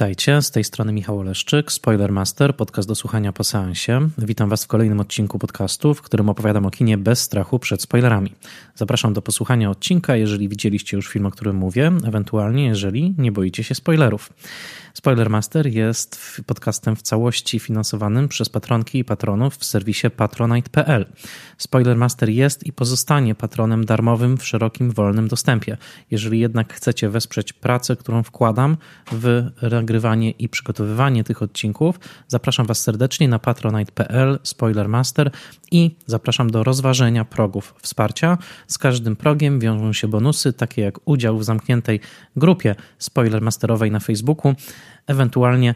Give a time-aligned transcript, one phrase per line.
[0.00, 4.08] Witajcie, z tej strony Michał Oleszczyk, Spoilermaster, podcast do słuchania po seansie.
[4.18, 8.32] Witam Was w kolejnym odcinku podcastu, w którym opowiadam o kinie bez strachu przed spoilerami.
[8.74, 13.64] Zapraszam do posłuchania odcinka, jeżeli widzieliście już film, o którym mówię, ewentualnie jeżeli nie boicie
[13.64, 14.32] się spoilerów.
[14.94, 21.06] Spoilermaster jest podcastem w całości finansowanym przez patronki i patronów w serwisie patronite.pl.
[21.58, 25.76] Spoilermaster jest i pozostanie patronem darmowym w szerokim, wolnym dostępie.
[26.10, 28.76] Jeżeli jednak chcecie wesprzeć pracę, którą wkładam
[29.12, 35.30] w nagrywanie i przygotowywanie tych odcinków, zapraszam Was serdecznie na patronite.pl Spoilermaster
[35.70, 38.38] i zapraszam do rozważenia progów wsparcia.
[38.66, 42.00] Z każdym progiem wiążą się bonusy, takie jak udział w zamkniętej
[42.36, 44.54] grupie Spoilermasterowej na Facebooku,
[45.06, 45.74] ewentualnie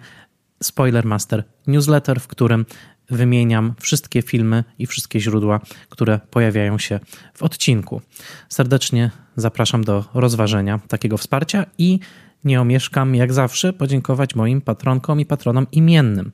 [0.62, 2.66] Spoilermaster newsletter, w którym
[3.10, 7.00] wymieniam wszystkie filmy i wszystkie źródła, które pojawiają się
[7.34, 8.00] w odcinku.
[8.48, 11.98] Serdecznie zapraszam do rozważenia takiego wsparcia i
[12.44, 16.32] nie omieszkam jak zawsze podziękować moim patronkom i patronom imiennym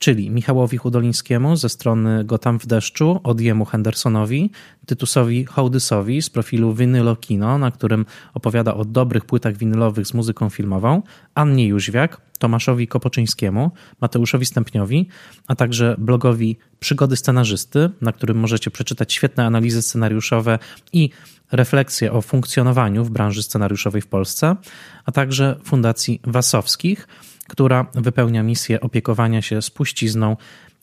[0.00, 4.50] czyli Michałowi Hudolińskiemu ze strony Gotam w deszczu, Odiemu Hendersonowi,
[4.86, 10.50] Tytusowi Hołdysowi z profilu Vinylo Kino, na którym opowiada o dobrych płytach winylowych z muzyką
[10.50, 11.02] filmową,
[11.34, 15.08] Annie Jóźwiak, Tomaszowi Kopoczyńskiemu, Mateuszowi Stępniowi,
[15.46, 20.58] a także blogowi Przygody Scenarzysty, na którym możecie przeczytać świetne analizy scenariuszowe
[20.92, 21.10] i
[21.52, 24.56] refleksje o funkcjonowaniu w branży scenariuszowej w Polsce,
[25.04, 27.08] a także Fundacji Wasowskich,
[27.50, 30.36] która wypełnia misję opiekowania się spuścizną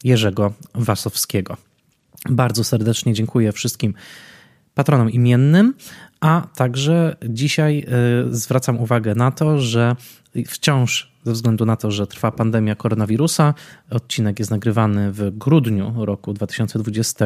[0.03, 1.57] Jerzego Wasowskiego.
[2.29, 3.93] Bardzo serdecznie dziękuję wszystkim
[4.75, 5.73] patronom imiennym,
[6.19, 7.85] a także dzisiaj
[8.29, 9.95] y, zwracam uwagę na to, że
[10.47, 13.53] wciąż ze względu na to, że trwa pandemia koronawirusa,
[13.89, 17.25] odcinek jest nagrywany w grudniu roku 2020.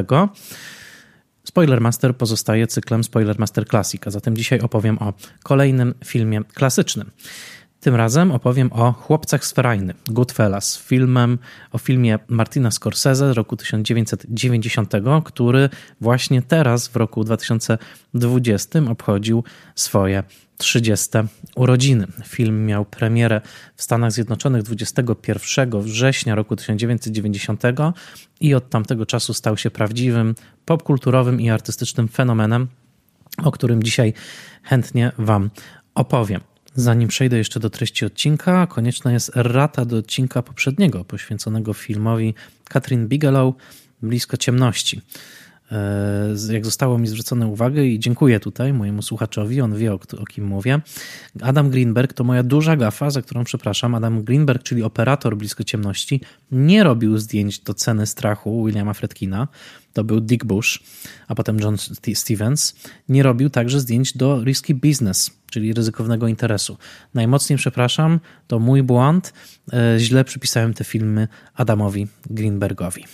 [1.44, 5.14] Spoilermaster pozostaje cyklem Spoilermaster Classic, a zatem dzisiaj opowiem o
[5.44, 7.12] kolejnym filmie klasycznym.
[7.82, 11.40] Tym razem opowiem o Chłopcach z Ferajny, Goodfellas, filmem,
[11.72, 14.94] o filmie Martina Scorsese z roku 1990,
[15.24, 15.70] który
[16.02, 19.44] właśnie teraz w roku 2020 obchodził
[19.76, 20.24] swoje
[20.58, 21.10] 30
[21.56, 22.08] urodziny.
[22.26, 23.42] Film miał premierę
[23.76, 27.64] w Stanach Zjednoczonych 21 września roku 1990
[28.40, 32.68] i od tamtego czasu stał się prawdziwym popkulturowym i artystycznym fenomenem,
[33.44, 34.14] o którym dzisiaj
[34.64, 35.50] chętnie Wam
[35.96, 36.51] opowiem.
[36.76, 42.34] Zanim przejdę jeszcze do treści odcinka, konieczna jest errata do odcinka poprzedniego, poświęconego filmowi
[42.70, 43.56] Catherine Bigelow
[44.02, 45.02] Blisko ciemności.
[45.72, 50.26] E, jak zostało mi zwrócone uwagę i dziękuję tutaj mojemu słuchaczowi, on wie o, o,
[50.26, 50.82] kim mówię.
[51.42, 53.96] Adam Greenberg to moja duża gafa, za którą przepraszam.
[53.96, 56.22] Adam Greenberg, czyli operator Blisko Ciemności,
[56.52, 59.48] nie robił zdjęć do ceny strachu Williama Fredkina,
[59.94, 60.84] to był Dick Bush,
[61.28, 61.78] a potem John
[62.14, 62.76] Stevens.
[63.10, 66.78] Nie robił także zdjęć do Risky Business, czyli ryzykownego interesu.
[67.14, 69.34] Najmocniej przepraszam, to mój błąd.
[69.74, 73.06] E, źle przypisałem te filmy Adamowi Greenbergowi.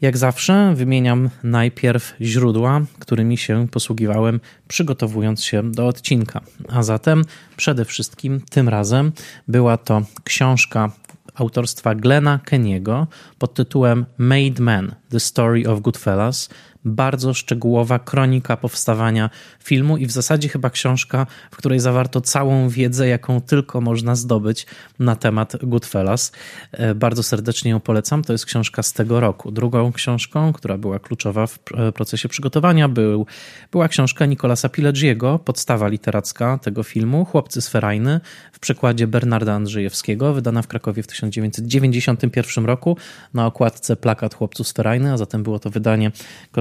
[0.00, 6.40] Jak zawsze wymieniam najpierw źródła, którymi się posługiwałem przygotowując się do odcinka.
[6.68, 7.24] A zatem
[7.56, 9.12] przede wszystkim tym razem
[9.48, 10.92] była to książka
[11.40, 13.06] autorstwa Glena Keniego
[13.38, 16.48] pod tytułem Made Man: The Story of Goodfellas
[16.84, 19.30] bardzo szczegółowa kronika powstawania
[19.64, 24.66] filmu i w zasadzie chyba książka, w której zawarto całą wiedzę, jaką tylko można zdobyć
[24.98, 26.32] na temat Goodfellas.
[26.72, 28.24] E, bardzo serdecznie ją polecam.
[28.24, 29.50] To jest książka z tego roku.
[29.50, 33.26] Drugą książką, która była kluczowa w e, procesie przygotowania, był,
[33.72, 38.20] była książka Nicolasa Pileggiego, podstawa literacka tego filmu, Chłopcy z Ferajny,
[38.52, 42.96] w przekładzie Bernarda Andrzejewskiego, wydana w Krakowie w 1991 roku.
[43.34, 46.12] Na okładce plakat Chłopców z Ferajny, a zatem było to wydanie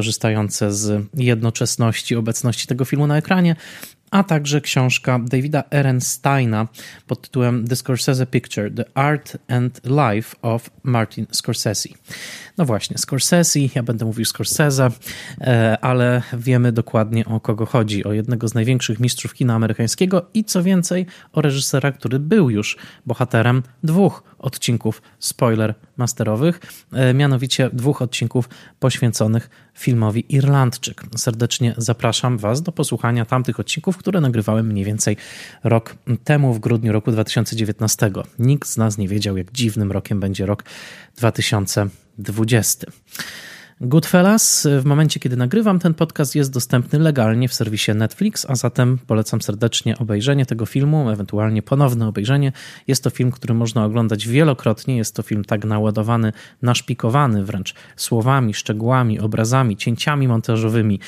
[0.07, 3.55] korzystające z jednoczesności obecności tego filmu na ekranie,
[4.11, 6.67] a także książka Davida Ehrensteina
[7.07, 11.89] pod tytułem The Scorsese Picture: The Art and Life of Martin Scorsese.
[12.57, 14.91] No właśnie, Scorsese, ja będę mówił Scorsese,
[15.41, 18.03] e, ale wiemy dokładnie o kogo chodzi.
[18.03, 22.77] O jednego z największych mistrzów kina amerykańskiego i co więcej, o reżysera, który był już
[23.05, 26.59] bohaterem dwóch odcinków spoiler masterowych,
[26.93, 28.49] e, mianowicie dwóch odcinków
[28.79, 31.01] poświęconych filmowi Irlandczyk.
[31.17, 35.17] Serdecznie zapraszam Was do posłuchania tamtych odcinków, które nagrywałem mniej więcej
[35.63, 38.11] rok temu, w grudniu roku 2019.
[38.39, 40.63] Nikt z nas nie wiedział, jak dziwnym rokiem będzie rok
[41.17, 42.87] 2020.
[43.81, 48.97] Goodfellas w momencie, kiedy nagrywam ten podcast, jest dostępny legalnie w serwisie Netflix, a zatem
[49.07, 52.51] polecam serdecznie obejrzenie tego filmu, ewentualnie ponowne obejrzenie.
[52.87, 54.97] Jest to film, który można oglądać wielokrotnie.
[54.97, 60.99] Jest to film tak naładowany, naszpikowany wręcz słowami, szczegółami, obrazami, cięciami montażowymi,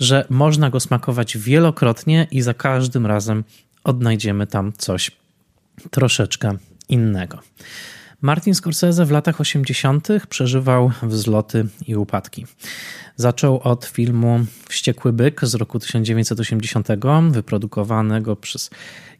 [0.00, 3.44] że można go smakować wielokrotnie i za każdym razem
[3.84, 5.10] odnajdziemy tam coś
[5.90, 6.56] troszeczkę
[6.88, 7.38] innego.
[8.22, 10.08] Martin Scorsese w latach 80.
[10.28, 12.46] przeżywał wzloty i upadki.
[13.16, 16.88] Zaczął od filmu Wściekły Byk z roku 1980,
[17.30, 18.70] wyprodukowanego przez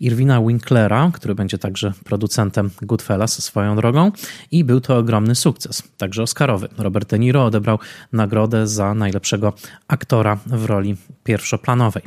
[0.01, 4.13] Irwina Winklera, który będzie także producentem Goodfellas swoją drogą
[4.51, 6.69] i był to ogromny sukces, także Oscarowy.
[6.79, 7.79] Robert De Niro odebrał
[8.13, 9.53] nagrodę za najlepszego
[9.89, 12.03] aktora w roli pierwszoplanowej.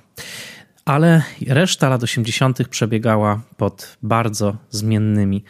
[0.85, 2.67] Ale reszta lat 80.
[2.67, 5.43] przebiegała pod bardzo zmiennymi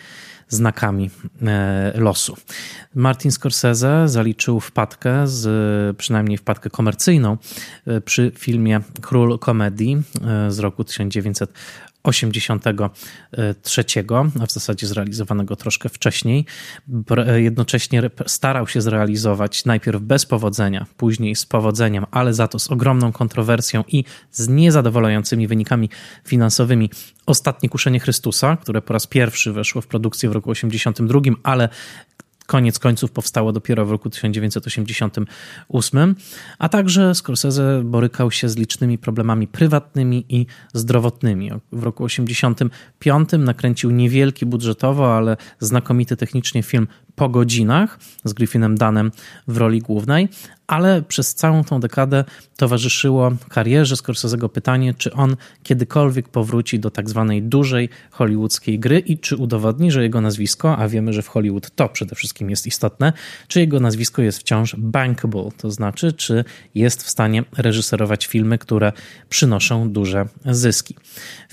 [0.51, 1.09] znakami
[1.42, 2.38] e, losu.
[2.95, 7.38] Martin Scorsese zaliczył wpadkę, z, przynajmniej wpadkę komercyjną,
[7.88, 11.53] e, przy filmie Król Komedii e, z roku 1900
[12.03, 13.86] 83,
[14.42, 16.45] a w zasadzie zrealizowanego troszkę wcześniej.
[17.36, 23.12] Jednocześnie starał się zrealizować najpierw bez powodzenia, później z powodzeniem, ale za to z ogromną
[23.12, 25.89] kontrowersją i z niezadowalającymi wynikami
[26.25, 26.89] finansowymi
[27.25, 31.69] Ostatnie Kuszenie Chrystusa, które po raz pierwszy weszło w produkcję w roku 82, ale
[32.48, 36.16] koniec końców powstało dopiero w roku 1988,
[36.60, 41.52] a także Scorsese borykał się z licznymi problemami prywatnymi i zdrowotnymi.
[41.72, 49.12] W roku 1985 nakręcił niewielki budżetowo, ale znakomity technicznie film po godzinach z Griffinem Danem
[49.48, 50.30] w roli głównej,
[50.68, 52.24] ale przez całą tą dekadę
[52.58, 59.18] towarzyszyło karierze Scorsese'ego pytanie, czy on kiedykolwiek powróci do tak zwanej dużej hollywoodzkiej gry i
[59.18, 63.14] czy udowodni, że jego nazwisko, a wiemy, że w Hollywood to przede wszystkim jest istotne,
[63.48, 66.44] czy jego nazwisko jest wciąż bankable, to znaczy, czy
[66.75, 68.94] jest w stanie reżyserować filmy, które
[69.30, 70.96] przynoszą duże zyski.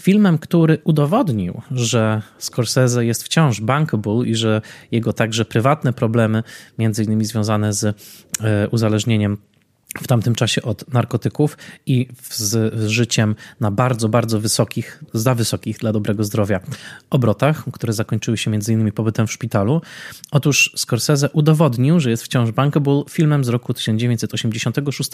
[0.00, 6.42] Filmem, który udowodnił, że Scorsese jest wciąż bankable i że jego także prywatne problemy,
[6.78, 7.94] między innymi związane z e,
[8.68, 9.38] uzależnieniem
[9.96, 11.56] w tamtym czasie od narkotyków
[11.86, 16.60] i z życiem na bardzo, bardzo wysokich, za wysokich dla dobrego zdrowia
[17.10, 19.82] obrotach, które zakończyły się innymi pobytem w szpitalu.
[20.30, 25.10] Otóż Scorsese udowodnił, że jest wciąż bankable filmem z roku 1986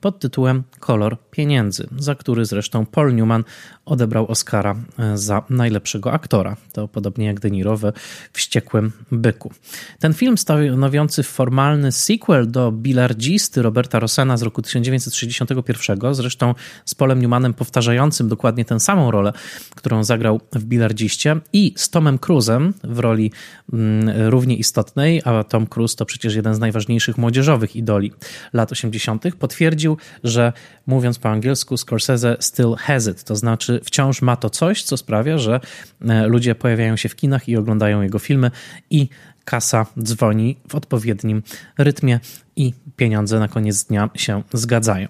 [0.00, 3.44] pod tytułem Kolor pieniędzy, za który zresztą Paul Newman
[3.84, 6.56] odebrał Oscara e, za najlepszego aktora.
[6.72, 7.92] To podobnie jak De Niro we
[8.32, 9.52] Wściekłym Byku.
[9.98, 17.20] Ten film stanowiący formalny sequel do Bilardzisty Roberta Rossena z roku 1961, zresztą z Polem
[17.20, 19.32] Newmanem powtarzającym dokładnie tę samą rolę,
[19.74, 23.32] którą zagrał w Bilardziście i z Tomem Cruzem w roli
[23.72, 28.12] mm, równie istotnej, a Tom Cruise to przecież jeden z najważniejszych młodzieżowych idoli
[28.52, 30.52] lat 80., potwierdził, że
[30.86, 35.38] mówiąc po angielsku Scorsese still has it, to znaczy wciąż ma to coś, co sprawia,
[35.38, 35.60] że
[36.00, 38.50] e, ludzie pojawiają się w kinach i oglądają jego filmy
[38.90, 39.08] i
[39.44, 41.42] kasa dzwoni w odpowiednim
[41.78, 42.20] rytmie
[42.56, 45.08] i pieniądze na koniec dnia się zgadzają.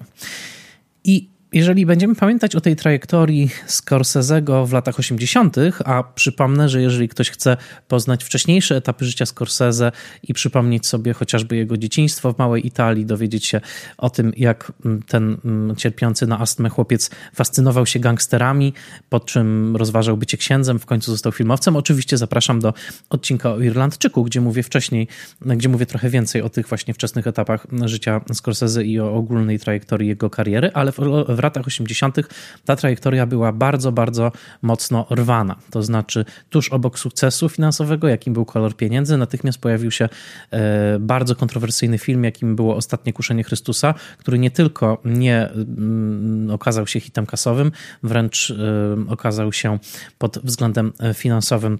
[1.05, 7.09] I jeżeli będziemy pamiętać o tej trajektorii Scorsese'ego w latach 80., a przypomnę, że jeżeli
[7.09, 7.56] ktoś chce
[7.89, 9.93] poznać wcześniejsze etapy życia Scorsese
[10.23, 13.61] i przypomnieć sobie chociażby jego dzieciństwo w małej Italii, dowiedzieć się
[13.99, 18.73] o tym, jak mm, ten mm, cierpiący na astmę chłopiec fascynował się gangsterami,
[19.09, 21.76] po czym rozważał bycie księdzem, w końcu został filmowcem.
[21.76, 22.75] Oczywiście zapraszam do
[23.11, 25.09] odcinka o Irlandczyku, gdzie mówię wcześniej,
[25.40, 30.09] gdzie mówię trochę więcej o tych właśnie wczesnych etapach życia Scorsese i o ogólnej trajektorii
[30.09, 32.16] jego kariery, ale w w latach 80.
[32.64, 35.57] ta trajektoria była bardzo, bardzo mocno rwana.
[35.71, 40.09] To znaczy, tuż obok sukcesu finansowego, jakim był kolor pieniędzy, natychmiast pojawił się
[40.50, 46.87] e, bardzo kontrowersyjny film, jakim było Ostatnie Kuszenie Chrystusa, który nie tylko nie mm, okazał
[46.87, 49.78] się hitem kasowym, wręcz e, okazał się
[50.18, 51.78] pod względem finansowym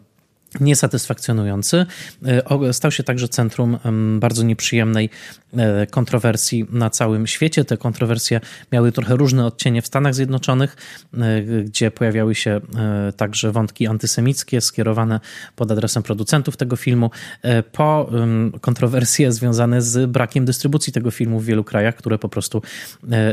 [0.61, 1.87] niesatysfakcjonujący.
[2.27, 3.79] E, stał się także centrum
[4.21, 5.11] bardzo nieprzyjemnej
[5.57, 7.65] e, kontrowersji na całym świecie.
[7.65, 8.41] Te kontrowersje
[8.73, 10.77] miały trochę różne odcienie w Stanach Zjednoczonych,
[11.15, 12.61] e, gdzie pojawiały się
[13.17, 15.21] także wątki antysemickie skierowane
[15.57, 17.11] pod adresem producentów tego filmu,
[17.73, 18.11] po
[18.61, 22.63] kontrowersje związane z brakiem dystrybucji tego filmu w wielu krajach, które po prostu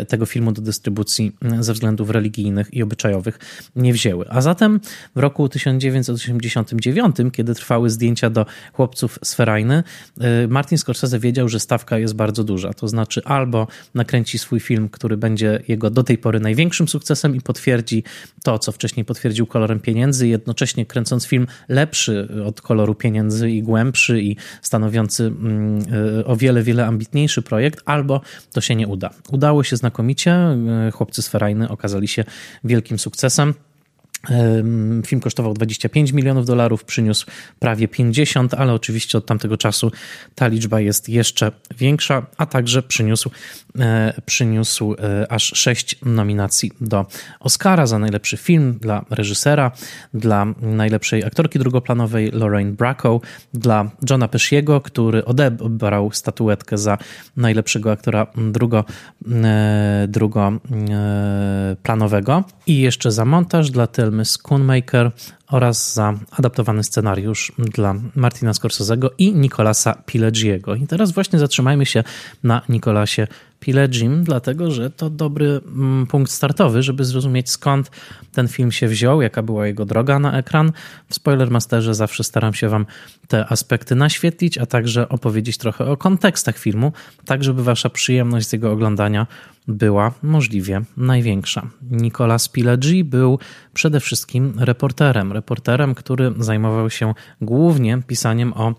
[0.08, 3.40] tego filmu do dystrybucji ze względów religijnych i obyczajowych
[3.76, 4.26] nie wzięły.
[4.30, 4.80] A zatem
[5.16, 9.84] w roku 1989 kiedy trwały zdjęcia do chłopców z Ferajny,
[10.44, 12.74] y, Martin Scorsese wiedział, że stawka jest bardzo duża.
[12.74, 17.42] To znaczy albo nakręci swój film, który będzie jego do tej pory największym sukcesem i
[17.42, 18.04] potwierdzi
[18.44, 24.22] to, co wcześniej potwierdził kolorem pieniędzy, jednocześnie kręcąc film lepszy od koloru pieniędzy i głębszy
[24.22, 25.80] i stanowiący mm,
[26.20, 28.22] y, o wiele, wiele ambitniejszy projekt, albo
[28.54, 29.10] to się nie uda.
[29.32, 30.58] Udało się znakomicie.
[30.88, 32.24] Y, chłopcy z Ferajny okazali się
[32.64, 33.54] wielkim sukcesem.
[35.06, 37.26] Film kosztował 25 milionów dolarów, przyniósł
[37.60, 39.92] prawie 50, ale oczywiście od tamtego czasu
[40.36, 43.32] ta liczba jest jeszcze większa, a także przyniósł,
[43.80, 47.06] e, przyniósł e, aż 6 nominacji do
[47.40, 49.72] Oscara za najlepszy film dla reżysera,
[50.14, 53.22] dla najlepszej aktorki drugoplanowej Lorraine Bracco,
[53.54, 56.98] dla Johna Pesciego, który odebrał statuetkę za
[57.38, 58.86] najlepszego aktora drugo,
[59.44, 65.12] e, drugoplanowego i jeszcze za montaż dla Tel filmy Schoonmaker
[65.48, 70.76] oraz za adaptowany scenariusz dla Martina Scorsese'ego i Nicolasa Pileggiego.
[70.76, 72.04] I teraz właśnie zatrzymajmy się
[72.44, 73.28] na Nicolasie
[73.60, 77.92] Pileggim, dlatego że to dobry mm, punkt startowy, żeby zrozumieć skąd
[78.32, 80.72] ten film się wziął, jaka była jego droga na ekran.
[81.10, 82.86] W Spoilermasterze zawsze staram się Wam
[83.28, 86.92] te aspekty naświetlić, a także opowiedzieć trochę o kontekstach filmu,
[87.26, 89.28] tak żeby Wasza przyjemność z jego oglądania
[89.68, 91.68] była możliwie największa.
[91.92, 93.40] Nicolas Pileggi był
[93.74, 95.32] przede wszystkim reporterem.
[95.32, 98.74] Reporterem, który zajmował się głównie pisaniem o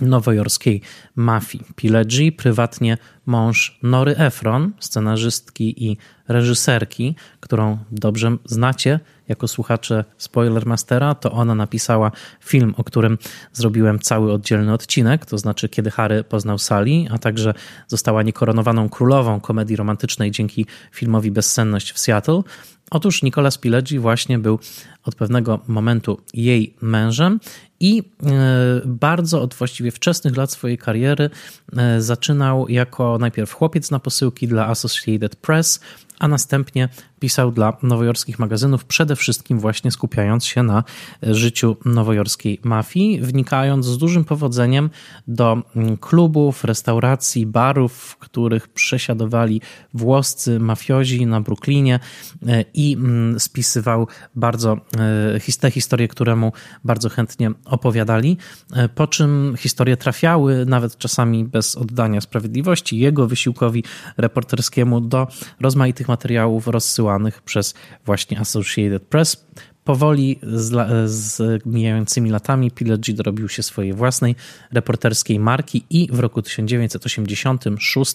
[0.00, 0.82] nowojorskiej
[1.16, 1.64] mafii.
[1.76, 5.96] Pileggi, prywatnie mąż Nory Efron, scenarzystki i
[6.28, 13.18] reżyserki, którą dobrze znacie jako słuchacze Spoilermastera, to ona napisała film, o którym
[13.52, 17.54] zrobiłem cały oddzielny odcinek, to znaczy Kiedy Harry poznał Sally, a także
[17.86, 22.42] została niekoronowaną królową komedii romantycznej dzięki filmowi Bezsenność w Seattle.
[22.90, 24.58] Otóż Nicolas Pileggi właśnie był
[25.04, 27.40] od pewnego momentu jej mężem
[27.80, 31.30] i e, bardzo od właściwie wczesnych lat swojej kariery
[31.76, 35.80] e, zaczynał jako najpierw chłopiec na posyłki dla Associated Press,
[36.20, 36.88] a następnie
[37.20, 40.84] pisał dla nowojorskich magazynów, przede wszystkim właśnie skupiając się na
[41.22, 44.90] życiu nowojorskiej mafii, wnikając z dużym powodzeniem
[45.28, 49.60] do mm, klubów, restauracji, barów, w których przesiadowali
[49.94, 52.00] włoscy mafiozi na Brooklynie
[52.46, 56.52] e, i mm, spisywał bardzo e, te historie, które mu
[56.84, 58.36] bardzo chętnie opowiadali,
[58.72, 63.84] e, po czym historie trafiały, nawet czasami bez oddania sprawiedliwości, jego wysiłkowi
[64.16, 65.26] reporterskiemu do
[65.60, 67.74] rozmaitych materiałów rozsyłanych przez
[68.04, 69.44] właśnie Associated Press.
[69.84, 74.36] Powoli z, z mijającymi latami Pileggi dorobił się swojej własnej
[74.72, 78.14] reporterskiej marki i w roku 1986,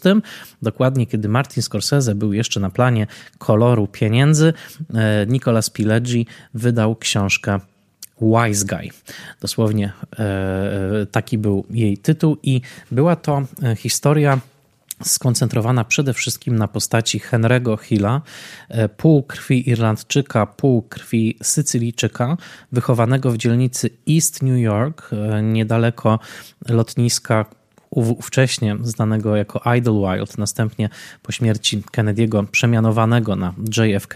[0.62, 3.08] dokładnie kiedy Martin Scorsese był jeszcze na planie
[3.38, 4.54] koloru pieniędzy,
[4.94, 7.60] e, Nicolas Pileggi wydał książkę
[8.22, 8.90] Wise Guy.
[9.42, 14.40] Dosłownie e, taki był jej tytuł i była to e, historia
[15.04, 18.22] skoncentrowana przede wszystkim na postaci Henry'ego Hilla,
[18.70, 22.38] e, pół krwi Irlandczyka, pół krwi Sycylijczyka,
[22.72, 26.20] wychowanego w dzielnicy East New York, e, niedaleko
[26.70, 27.46] lotniska
[27.94, 30.90] ówcześnie znanego jako Idlewild, następnie
[31.22, 34.14] po śmierci Kennedy'ego przemianowanego na JFK.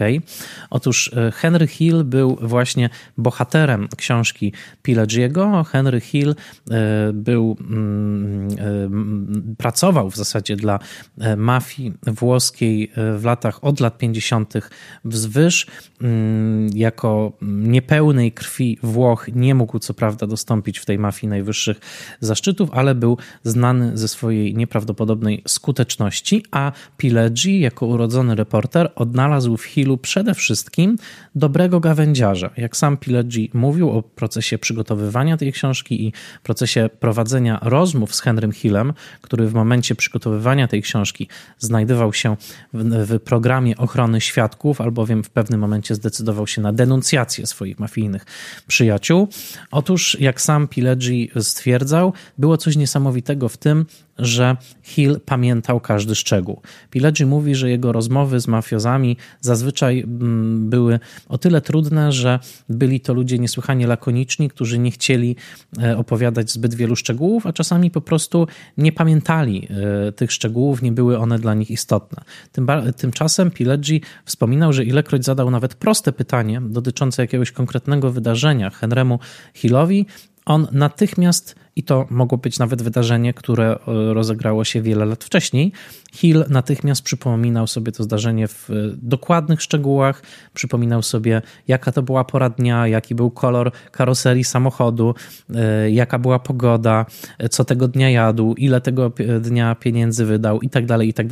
[0.70, 5.64] Otóż e, Henry Hill był właśnie bohaterem książki Pileggiego.
[5.64, 6.30] Henry Hill
[6.70, 10.78] e, był, mm, e, pracował w zasadzie dla
[11.36, 14.54] mafii włoskiej w latach od lat 50.
[15.04, 15.66] wzwyż.
[16.00, 21.80] Mm, jako niepełnej krwi Włoch nie mógł co prawda dostąpić w tej mafii najwyższych
[22.20, 29.56] zaszczytów, ale był znany znany ze swojej nieprawdopodobnej skuteczności, a Pileggi, jako urodzony reporter, odnalazł
[29.56, 30.96] w Hillu przede wszystkim
[31.34, 32.50] dobrego gawędziarza.
[32.56, 38.52] Jak sam Pileggi mówił o procesie przygotowywania tej książki i procesie prowadzenia rozmów z Henrym
[38.52, 42.36] Hillem, który w momencie przygotowywania tej książki znajdował się
[42.72, 48.26] w, w programie ochrony świadków, albowiem w pewnym momencie zdecydował się na denuncjację swoich mafijnych
[48.66, 49.28] przyjaciół.
[49.70, 53.86] Otóż, jak sam Pileggi stwierdzał, było coś niesamowitego w tym,
[54.18, 56.60] że Hill pamiętał każdy szczegół.
[56.90, 62.38] Pileggi mówi, że jego rozmowy z mafiozami zazwyczaj mm, były o tyle trudne, że
[62.68, 65.36] byli to ludzie niesłychanie lakoniczni, którzy nie chcieli
[65.82, 68.46] e, opowiadać zbyt wielu szczegółów, a czasami po prostu
[68.76, 69.68] nie pamiętali
[70.08, 72.22] e, tych szczegółów, nie były one dla nich istotne.
[72.96, 79.18] tymczasem Pileggi wspominał, że ilekroć zadał nawet proste pytanie dotyczące jakiegoś konkretnego wydarzenia Henrymu
[79.54, 80.06] Hillowi,
[80.48, 85.72] on natychmiast, i to mogło być nawet wydarzenie, które e, rozegrało się wiele lat wcześniej,
[86.12, 90.22] Hill natychmiast przypominał sobie to zdarzenie w e, dokładnych szczegółach,
[90.54, 95.14] przypominał sobie, jaka to była pora dnia, jaki był kolor karoserii samochodu,
[95.54, 97.06] e, jaka była pogoda,
[97.50, 101.26] co tego dnia jadł, ile tego dnia pieniędzy wydał i tak dalej, i tak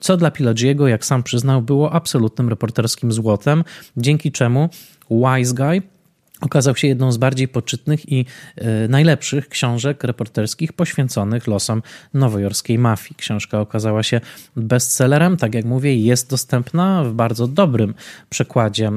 [0.00, 3.64] co dla Pileggiego, jak sam przyznał, było absolutnym reporterskim złotem,
[3.96, 4.68] dzięki czemu
[5.10, 5.95] Wise Guy
[6.40, 8.26] okazał się jedną z bardziej poczytnych i
[8.58, 11.82] y, najlepszych książek reporterskich poświęconych losom
[12.14, 13.14] nowojorskiej mafii.
[13.16, 14.20] Książka okazała się
[14.56, 17.94] bestsellerem, tak jak mówię, jest dostępna w bardzo dobrym
[18.30, 18.88] przekładzie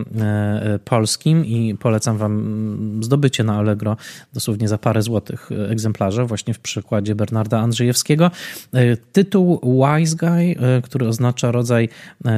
[0.75, 3.97] y, polskim i polecam wam zdobycie na Allegro
[4.33, 8.31] dosłownie za parę złotych egzemplarza, właśnie w przekładzie Bernarda Andrzejewskiego.
[9.11, 11.89] Tytuł Wise Guy, który oznacza rodzaj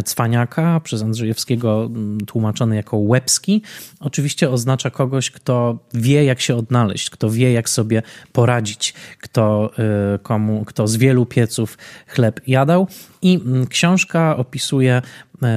[0.06, 1.90] cwaniaka, przez Andrzejewskiego
[2.28, 3.62] tłumaczony jako łebski,
[4.00, 9.72] oczywiście oznacza kogoś, kto wie, jak się odnaleźć, kto wie, jak sobie poradzić, kto,
[10.16, 12.88] y, komu, kto z wielu pieców chleb jadał.
[13.22, 15.02] I mm, książka opisuje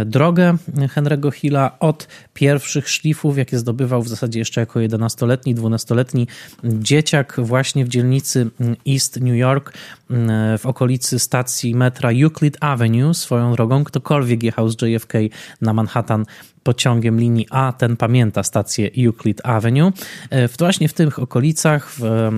[0.06, 6.26] drogę Henry'ego Hilla od pierwszych szlifów, jakie zdobywał w zasadzie jeszcze jako 11-letni, 12-letni
[6.64, 8.50] dzieciak właśnie w dzielnicy
[8.88, 9.72] East New York,
[10.10, 13.14] mm, w okolicy stacji metra Euclid Avenue.
[13.14, 15.14] Swoją drogą, ktokolwiek jechał z JFK
[15.60, 16.24] na Manhattan
[16.62, 19.92] pociągiem linii A, ten pamięta stację Euclid Avenue.
[20.30, 22.30] E, właśnie w tych okolicach, w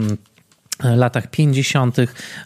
[0.83, 1.97] latach 50.,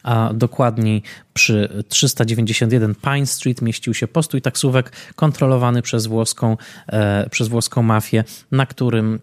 [0.03, 1.03] a dokładniej
[1.35, 6.57] przy 391 Pine Street mieścił się postój taksówek kontrolowany przez włoską,
[6.89, 9.21] e, przez włoską mafię, na którym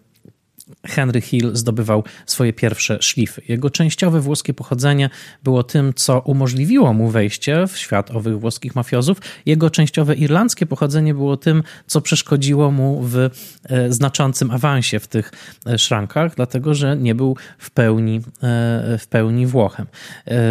[0.86, 3.42] Henry Hill zdobywał swoje pierwsze szlify.
[3.48, 5.10] Jego częściowe włoskie pochodzenie
[5.42, 9.18] było tym, co umożliwiło mu wejście w świat owych włoskich mafiozów.
[9.46, 13.30] Jego częściowe irlandzkie pochodzenie było tym, co przeszkodziło mu w e,
[13.92, 15.32] znaczącym awansie w tych
[15.66, 18.20] e, szrankach, dlatego że nie był w pełni, e,
[18.98, 19.86] w pełni Włochem.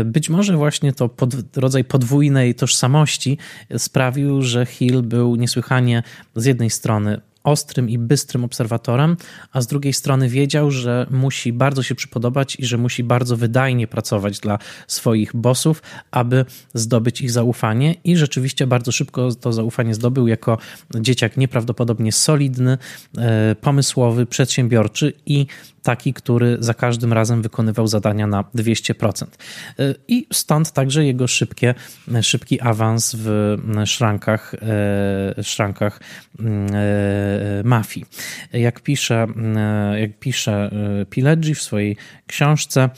[0.05, 3.37] Być może właśnie to pod, rodzaj podwójnej tożsamości
[3.77, 6.03] sprawił, że Hill był niesłychanie
[6.35, 9.17] z jednej strony ostrym i bystrym obserwatorem,
[9.51, 13.87] a z drugiej strony wiedział, że musi bardzo się przypodobać i że musi bardzo wydajnie
[13.87, 20.27] pracować dla swoich bossów, aby zdobyć ich zaufanie i rzeczywiście bardzo szybko to zaufanie zdobył
[20.27, 20.57] jako
[20.95, 22.77] dzieciak nieprawdopodobnie solidny,
[23.17, 25.45] e, pomysłowy, przedsiębiorczy i
[25.87, 29.25] taki, który za każdym razem wykonywał zadania na 200%.
[29.79, 31.75] E, I stąd także jego szybkie,
[32.21, 35.99] szybki awans w szrankach, e, szrankach
[36.39, 38.05] mm, e, mafii.
[38.53, 39.27] Jak pisze,
[39.97, 40.71] jak pisze
[41.09, 41.97] Pileggi w swojej
[42.27, 42.89] książce,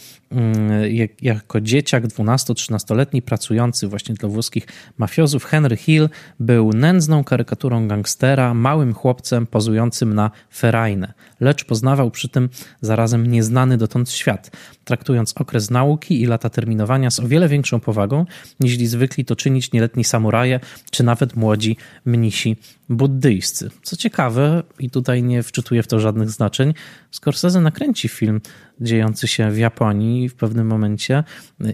[1.21, 8.93] jako dzieciak 12-13-letni pracujący właśnie dla włoskich mafiozów, Henry Hill był nędzną karykaturą gangstera, małym
[8.93, 12.49] chłopcem pozującym na ferajnę, lecz poznawał przy tym
[12.81, 14.51] zarazem nieznany dotąd świat,
[14.83, 18.25] traktując okres nauki i lata terminowania z o wiele większą powagą,
[18.59, 20.59] niż zwykli to czynić nieletni samuraje,
[20.91, 22.57] czy nawet młodzi mnisi
[22.89, 23.69] buddyjscy.
[23.83, 26.73] Co ciekawe, i tutaj nie wczytuję w to żadnych znaczeń,
[27.11, 28.41] Scorsese nakręci film
[28.81, 31.23] dziejący się w Japonii w pewnym momencie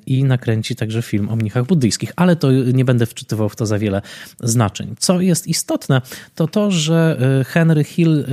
[0.05, 3.79] i nakręci także film o mnichach buddyjskich, ale to nie będę wczytywał w to za
[3.79, 4.01] wiele
[4.39, 4.95] znaczeń.
[4.99, 6.01] Co jest istotne,
[6.35, 8.25] to to, że y, Henry Hill y,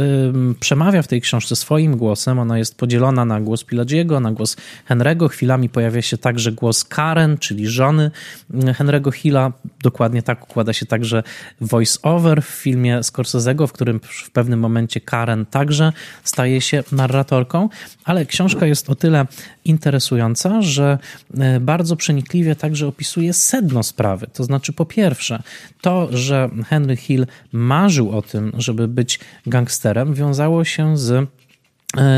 [0.60, 2.38] przemawia w tej książce swoim głosem.
[2.38, 4.56] Ona jest podzielona na głos Pilagiego, na głos
[4.88, 5.28] Henry'ego.
[5.28, 8.10] Chwilami pojawia się także głos Karen, czyli żony
[8.50, 9.52] y, Henry'ego Hilla.
[9.82, 11.22] Dokładnie tak układa się także
[11.60, 15.92] voice-over w filmie Scorsese'ego, w którym w pewnym momencie Karen także
[16.24, 17.68] staje się narratorką,
[18.04, 19.26] ale książka jest o tyle
[19.64, 20.98] interesująca, że
[21.38, 24.26] e, bardzo przenikliwie także opisuje sedno sprawy.
[24.32, 25.42] To znaczy, po pierwsze,
[25.80, 31.28] to, że Henry Hill marzył o tym, żeby być gangsterem, wiązało się z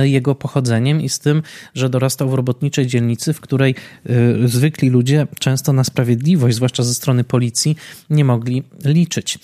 [0.02, 1.42] jego pochodzeniem i z tym,
[1.74, 3.74] że dorastał w robotniczej dzielnicy, w której
[4.06, 7.76] e, zwykli ludzie często na sprawiedliwość, zwłaszcza ze strony policji,
[8.10, 9.38] nie mogli liczyć.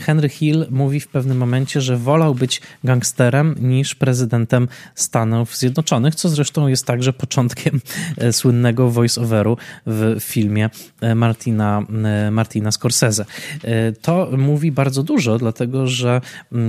[0.00, 6.28] Henry Hill mówi w pewnym momencie, że wolał być gangsterem niż prezydentem Stanów Zjednoczonych, co
[6.28, 7.80] zresztą jest także początkiem
[8.18, 10.70] e, słynnego voice-overu w filmie
[11.14, 11.86] Martina,
[12.30, 13.24] Martina Scorsese.
[14.02, 16.20] To mówi bardzo dużo, dlatego że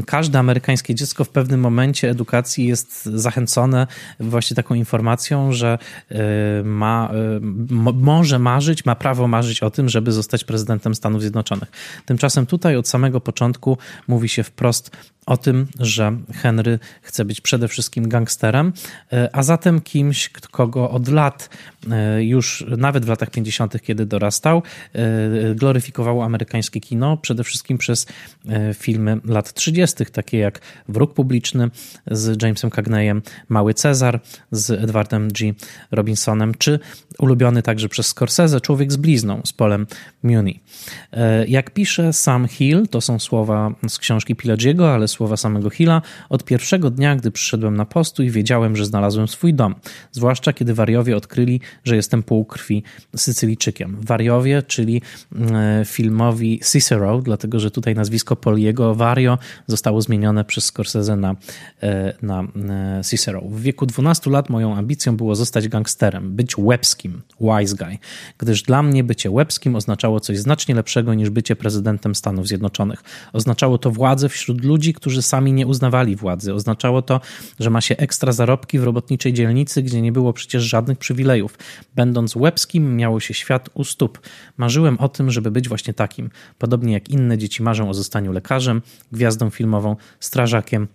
[0.06, 3.88] każde amerykańskie dziecko w pewnym momencie edukacji jest zachęcone
[4.20, 5.78] właśnie taką informacją, że
[6.12, 6.16] y,
[6.64, 11.72] ma, y, może marzyć, ma prawo marzyć o tym, żeby zostać prezydentem Stanów Zjednoczonych.
[12.06, 14.92] Tymczasem tutaj od samego początku mówi się wprost
[15.26, 18.74] o tym, że Henry chce być przede wszystkim gangsterem,
[19.14, 21.50] e, a zatem kimś, kogo od lat,
[21.92, 28.06] e, już nawet w latach 50., kiedy dorastał, e, gloryfikowało amerykańskie kino, przede wszystkim przez
[28.74, 30.60] filmy lat 30., takie jak
[30.90, 31.70] Wróg Publiczny
[32.12, 34.20] z Jamesem Cagneyem, Mały Cezar
[34.52, 35.54] z Edwardem G.
[35.92, 36.80] Robinsonem, czy
[37.20, 39.88] ulubiony także przez Scorsese Człowiek z blizną z Polem
[40.24, 40.60] Muni.
[41.48, 46.44] Jak pisze sam Hill, to są słowa z książki Pileggiego, ale słowa samego Hilla, od
[46.44, 49.76] pierwszego dnia, gdy przyszedłem na postój, wiedziałem, że znalazłem swój dom.
[50.12, 52.84] Zwłaszcza kiedy wariowie odkryli, że jestem półkrwi
[53.16, 53.98] Sycylijczykiem.
[54.02, 55.02] Wariowie, czyli
[55.52, 61.36] e, filmowi Cicero, dlatego że tutaj nazwisko Poliego Vario zostało zmienione przez Scorsese na,
[61.84, 63.42] e, na e, Cicero.
[63.42, 67.98] W wieku 12 lat moją ambicją było zostać gangsterem, być łebskim, wise guy,
[68.38, 73.04] gdyż dla mnie bycie łebskim oznaczało coś znacznie lepszego niż bycie prezydentem Stanów Zjednoczonych.
[73.34, 76.54] Oznaczało to władzę wśród ludzi, którzy sami nie uznawali władzy.
[76.54, 77.22] Oznaczało to,
[77.60, 81.58] że ma się ekstra zarobki w robotniczej dzielnicy, gdzie nie było przecież żadnych przywilejów.
[81.96, 84.20] Będąc łebskim, miało się świat u stóp.
[84.58, 86.30] Marzyłem o tym, żeby być właśnie takim.
[86.58, 90.88] Podobnie jak inne dzieci marzą o zostaniu lekarzem, gwiazdą filmową, strażakiem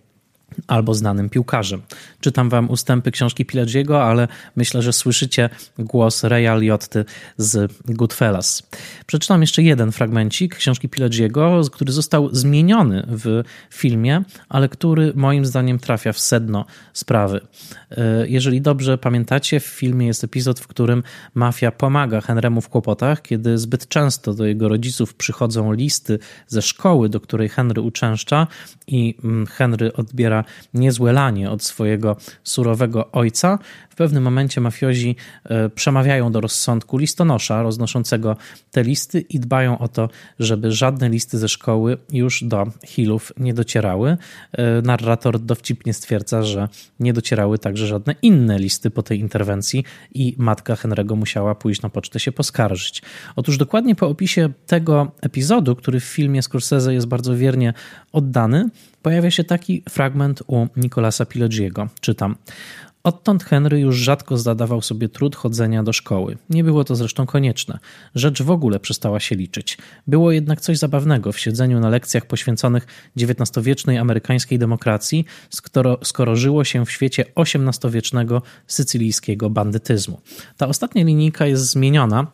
[0.67, 1.81] albo znanym piłkarzem.
[2.21, 7.05] Czytam wam ustępy książki Pileggiego, ale myślę, że słyszycie głos Reya Liotty
[7.37, 8.69] z Goodfellas.
[9.05, 15.79] Przeczytam jeszcze jeden fragmencik książki Pileggiego, który został zmieniony w filmie, ale który moim zdaniem
[15.79, 17.41] trafia w sedno sprawy.
[17.91, 23.21] E, jeżeli dobrze pamiętacie, w filmie jest epizod, w którym mafia pomaga Henrymu w kłopotach,
[23.21, 28.47] kiedy zbyt często do jego rodziców przychodzą listy ze szkoły, do której Henry uczęszcza
[28.87, 30.38] i mm, Henry odbiera
[30.73, 33.59] niezłe lanie od swojego surowego ojca,
[33.99, 38.37] pewnym momencie mafiozi e, przemawiają do rozsądku listonosza roznoszącego
[38.71, 40.09] te listy i dbają o to,
[40.39, 44.17] żeby żadne listy ze szkoły już do Hillów nie docierały.
[44.51, 46.67] E, narrator dowcipnie stwierdza, że
[46.99, 49.83] nie docierały także żadne inne listy po tej interwencji
[50.13, 53.01] i matka Henry'ego musiała pójść na pocztę się poskarżyć.
[53.35, 57.73] Otóż dokładnie po opisie tego epizodu, który w filmie Scorsese jest bardzo wiernie
[58.11, 58.69] oddany,
[59.01, 61.87] pojawia się taki fragment u Nicolasa Pileggiego.
[62.01, 62.35] Czytam.
[63.03, 66.37] Odtąd Henry już rzadko zadawał sobie trud chodzenia do szkoły.
[66.49, 67.79] Nie było to zresztą konieczne.
[68.15, 69.77] Rzecz w ogóle przestała się liczyć.
[70.07, 76.63] Było jednak coś zabawnego w siedzeniu na lekcjach poświęconych XIX-wiecznej amerykańskiej demokracji, skoro, skoro żyło
[76.63, 80.21] się w świecie XVIII-wiecznego sycylijskiego bandytyzmu.
[80.57, 82.27] Ta ostatnia linijka jest zmieniona,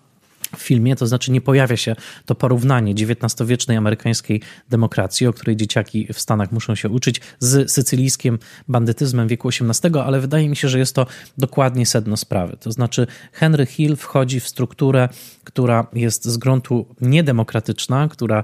[0.55, 6.07] w filmie, to znaczy nie pojawia się to porównanie XIX-wiecznej amerykańskiej demokracji, o której dzieciaki
[6.13, 10.79] w Stanach muszą się uczyć, z sycylijskim bandytyzmem wieku XVIII, ale wydaje mi się, że
[10.79, 11.05] jest to
[11.37, 12.57] dokładnie sedno sprawy.
[12.59, 15.09] To znaczy Henry Hill wchodzi w strukturę,
[15.43, 18.43] która jest z gruntu niedemokratyczna, która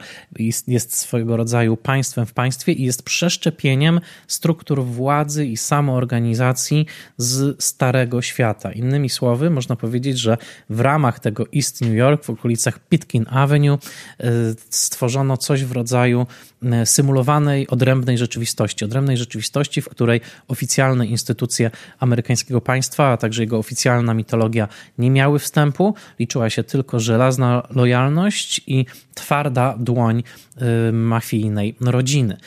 [0.68, 6.86] jest, swojego rodzaju państwem w państwie i jest przeszczepieniem struktur władzy i samoorganizacji
[7.18, 8.72] z starego świata.
[8.72, 10.38] Innymi słowy, można powiedzieć, że
[10.70, 14.32] w ramach tego East New W okolicach Pitkin Avenue, e,
[14.70, 16.28] stworzono coś w rodzaju
[16.64, 18.86] e, symulowanej, odrębnej rzeczywistości.
[18.86, 25.40] Odrębnej rzeczywistości, w której oficjalne instytucje amerykańskiego państwa, a także jego oficjalna mitologia nie miały
[25.40, 25.96] wstępu.
[26.20, 30.24] Liczyła się tylko żelazna lojalność i twarda dłoń
[30.58, 32.38] e, mafijnej rodziny.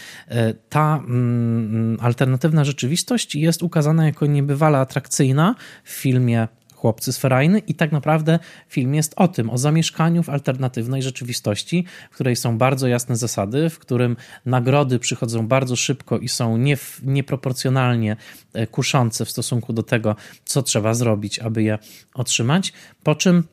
[0.69, 6.49] Ta mm, alternatywna rzeczywistość jest ukazana jako niebywale atrakcyjna w filmie
[6.85, 11.85] chłopcy z Ferajny i tak naprawdę film jest o tym, o zamieszkaniu w alternatywnej rzeczywistości,
[12.11, 14.17] w której są bardzo jasne zasady, w którym
[14.47, 18.17] nagrody przychodzą bardzo szybko i są nie, nieproporcjonalnie
[18.53, 21.79] e, kuszące w stosunku do tego, co trzeba zrobić, aby je
[22.15, 23.45] otrzymać, po czym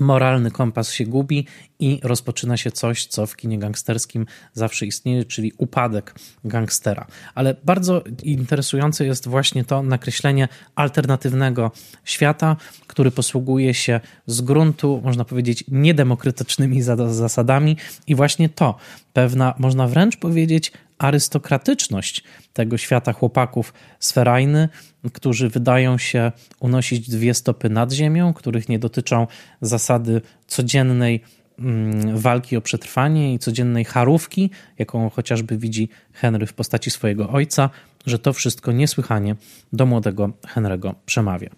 [0.00, 1.46] moralny kompas się gubi
[1.78, 7.06] i rozpoczyna się coś, co w kinie gangsterskim zawsze istnieje, czyli upadek gangstera.
[7.34, 11.70] Ale bardzo interesujące jest właśnie to nakreślenie alternatywnego
[12.04, 17.76] świata, który posługuje się z gruntu, można powiedzieć, niedemokratycznymi zasadami
[18.06, 18.76] i właśnie to,
[19.12, 24.68] pewna, można wręcz powiedzieć, arystokratyczność tego świata chłopaków z Ferajny,
[25.12, 29.26] którzy wydają się unosić dwie stopy nad ziemią, których nie dotyczą
[29.60, 31.20] zasady codziennej
[31.58, 37.70] mm, walki o przetrwanie i codziennej charówki, jaką chociażby widzi Henry w postaci swojego ojca,
[38.06, 39.36] że to wszystko niesłychanie
[39.72, 41.50] do młodego Henry'ego przemawia.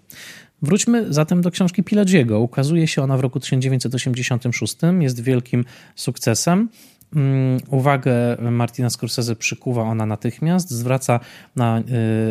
[0.63, 2.41] Wróćmy zatem do książki Pileggiego.
[2.41, 6.69] Ukazuje się ona w roku 1986, jest wielkim sukcesem.
[7.17, 10.71] Mm, uwagę Martina Scorsese przykuwa ona natychmiast.
[10.71, 11.21] Zwraca
[11.57, 11.81] na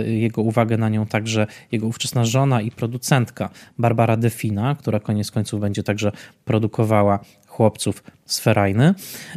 [0.07, 5.31] y, jego uwagę na nią także jego ówczesna żona i producentka Barbara Defina, która koniec
[5.31, 6.11] końców będzie także
[6.45, 7.19] produkowała
[7.51, 8.93] chłopców sferajny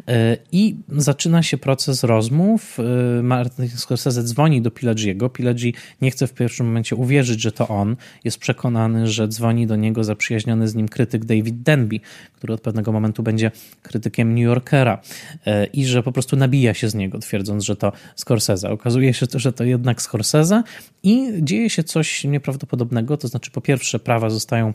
[0.08, 2.78] e, i zaczyna się proces rozmów.
[3.18, 5.28] E, Martin Scorsese dzwoni do Pileggiego.
[5.28, 7.96] Pileggi nie chce w pierwszym momencie uwierzyć, że to on.
[8.24, 12.00] Jest przekonany, że dzwoni do niego zaprzyjaźniony z nim krytyk David Denby,
[12.34, 13.50] który od pewnego momentu będzie
[13.82, 15.00] krytykiem New Yorkera
[15.46, 18.70] e, i że po prostu nabija się z niego, twierdząc, że to Scorsese.
[18.70, 20.62] Okazuje się, że to jednak Scorsese
[21.02, 24.74] i dzieje się coś nieprawdopodobnego, to znaczy po pierwsze prawa zostają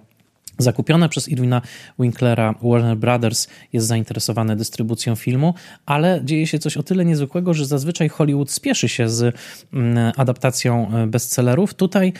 [0.59, 1.61] zakupione przez Irwina
[1.99, 2.55] Winklera.
[2.63, 5.53] Warner Brothers jest zainteresowane dystrybucją filmu,
[5.85, 9.35] ale dzieje się coś o tyle niezwykłego, że zazwyczaj Hollywood spieszy się z
[9.73, 11.73] mm, adaptacją e, bestsellerów.
[11.73, 12.13] Tutaj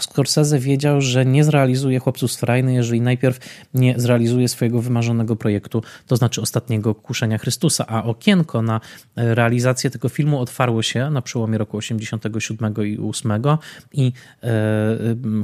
[0.00, 3.38] Scorsese wiedział, że nie zrealizuje Chłopców z Frajny, jeżeli najpierw
[3.74, 8.80] nie zrealizuje swojego wymarzonego projektu, to znaczy ostatniego Kuszenia Chrystusa, a okienko na
[9.16, 13.32] e, realizację tego filmu otwarło się na przełomie roku 87 i 8
[13.92, 14.48] i e,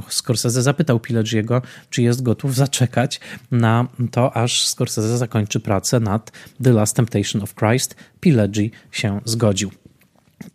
[0.09, 3.19] Scorsese zapytał Pileggiego, czy jest gotów gotów zaczekać
[3.51, 6.31] na to, aż Scorsese zakończy pracę nad
[6.63, 7.95] The Last Temptation of Christ.
[8.19, 9.71] Pileggi się zgodził.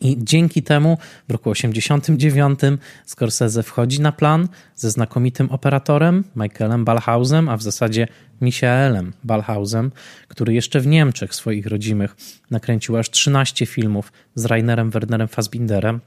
[0.01, 2.61] I dzięki temu w roku 89
[3.05, 8.09] Scorsese wchodzi na plan ze znakomitym operatorem Michaelem Balhausem, a w zasadzie
[8.40, 9.92] Michaelem Balhausem,
[10.29, 12.16] który jeszcze w Niemczech swoich rodzimych
[12.51, 16.01] nakręcił aż 13 filmów z Rainerem Wernerem Fassbinderem,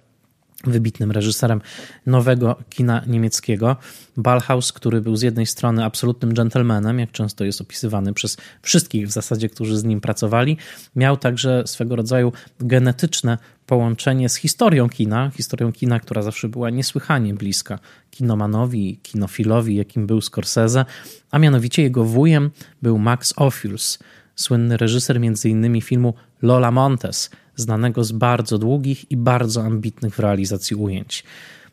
[0.64, 1.62] wybitnym reżyserem
[2.06, 3.76] nowego kina niemieckiego.
[4.18, 9.12] Ballhaus, który był z jednej strony absolutnym gentlemanem, jak często jest opisywany przez wszystkich w
[9.12, 10.58] zasadzie, którzy z nim pracowali,
[10.96, 17.34] miał także swego rodzaju genetyczne połączenie z historią kina, historią kina, która zawsze była niesłychanie
[17.34, 17.80] bliska
[18.12, 20.86] kinomanowi, kinofilowi, jakim był Scorsese,
[21.32, 24.00] a mianowicie jego wujem był Max Ophuls,
[24.36, 25.82] słynny reżyser m.in.
[25.82, 31.24] filmu Lola Montes, znanego z bardzo długich i bardzo ambitnych w realizacji ujęć.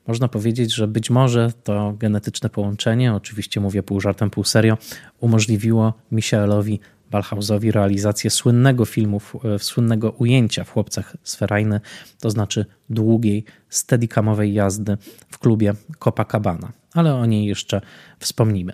[0.06, 4.78] Można powiedzieć, że być może to genetyczne połączenie, oczywiście mówię pół żartem, pół serio,
[5.20, 9.20] umożliwiło Michaelowi Balhausowi realizację słynnego filmu,
[9.58, 11.80] słynnego ujęcia w Chłopcach Sferajny,
[12.20, 14.96] to znaczy długiej, steadycamowej jazdy
[15.30, 16.72] w klubie Copacabana.
[16.94, 17.80] Ale o niej jeszcze
[18.18, 18.72] wspomnimy.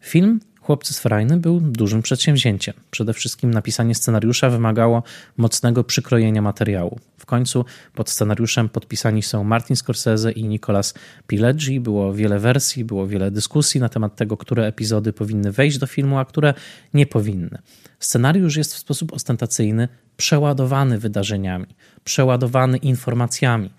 [0.00, 2.74] Film Chłopcy z Frajny był dużym przedsięwzięciem.
[2.90, 5.02] Przede wszystkim napisanie scenariusza wymagało
[5.36, 6.98] mocnego przykrojenia materiału.
[7.18, 10.94] W końcu pod scenariuszem podpisani są Martin Scorsese i Nicolas
[11.26, 11.80] Pileggi.
[11.80, 16.18] Było wiele wersji, było wiele dyskusji na temat tego, które epizody powinny wejść do filmu,
[16.18, 16.54] a które
[16.94, 17.58] nie powinny.
[17.98, 21.66] Scenariusz jest w sposób ostentacyjny przeładowany wydarzeniami,
[22.04, 23.70] przeładowany informacjami.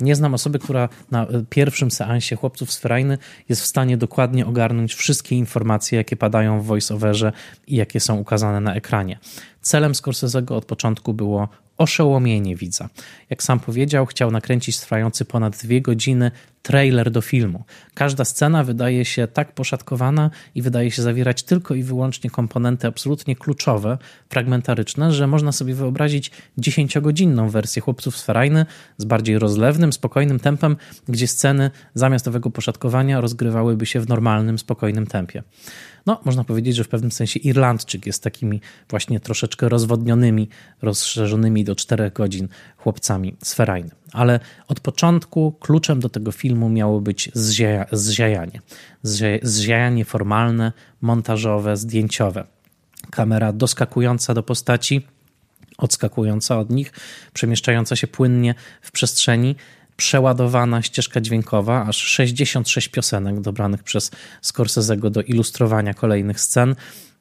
[0.00, 4.46] Nie znam osoby, która na e, pierwszym seansie Chłopców z Ferajny jest w stanie dokładnie
[4.46, 7.32] ogarnąć wszystkie informacje, jakie padają w voiceoverze
[7.66, 9.18] i jakie są ukazane na ekranie.
[9.60, 12.88] Celem Scorsese'ego od początku było oszołomienie widza.
[13.30, 16.30] Jak sam powiedział, chciał nakręcić trwający ponad dwie godziny
[16.62, 17.64] trailer do filmu.
[17.94, 23.36] Każda scena wydaje się tak poszatkowana i wydaje się zawierać tylko i wyłącznie komponenty absolutnie
[23.36, 28.66] kluczowe, fragmentaryczne, że można sobie wyobrazić dziesięciogodzinną wersję Chłopców z Ferajny
[28.98, 30.76] z bardziej rozlewnym, spokojnym tempem,
[31.08, 35.42] gdzie sceny zamiast owego poszatkowania rozgrywałyby się w normalnym, spokojnym tempie.
[36.06, 40.48] No, można powiedzieć, że w pewnym sensie Irlandczyk jest takimi właśnie troszeczkę rozwodnionymi,
[40.82, 43.90] rozszerzonymi do czterech godzin chłopcami z Ferajny.
[44.12, 48.60] Ale od początku kluczem do tego filmu miało być zzia zziajanie.
[49.42, 52.44] Zziajanie formalne, montażowe, zdjęciowe.
[53.10, 55.06] Kamera doskakująca do postaci,
[55.78, 56.92] odskakująca od nich,
[57.32, 59.56] przemieszczająca się płynnie w przestrzeni,
[59.96, 64.10] przeładowana ścieżka dźwiękowa, aż 66 piosenek dobranych przez
[64.42, 66.74] Scorsese'ego do ilustrowania kolejnych scen.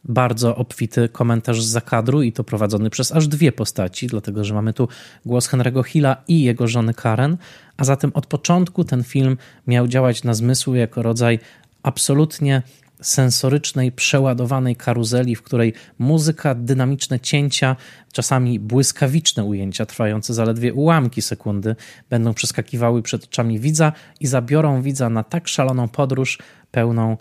[0.05, 4.73] Bardzo obfity komentarz z zakadru i to prowadzony przez aż dwie postaci, dlatego że mamy
[4.73, 4.87] tu
[5.25, 7.37] głos Henry'ego Hilla i jego żony Karen,
[7.77, 11.39] a zatem od początku ten film miał działać na zmysły jako rodzaj
[11.83, 12.61] absolutnie
[13.03, 17.75] sensorycznej, przeładowanej karuzeli, w której muzyka, dynamiczne cięcia,
[18.11, 21.75] czasami błyskawiczne ujęcia, trwające zaledwie ułamki sekundy,
[22.09, 26.39] będą przeskakiwały przed oczami widza i zabiorą widza na tak szaloną podróż,
[26.71, 27.17] pełną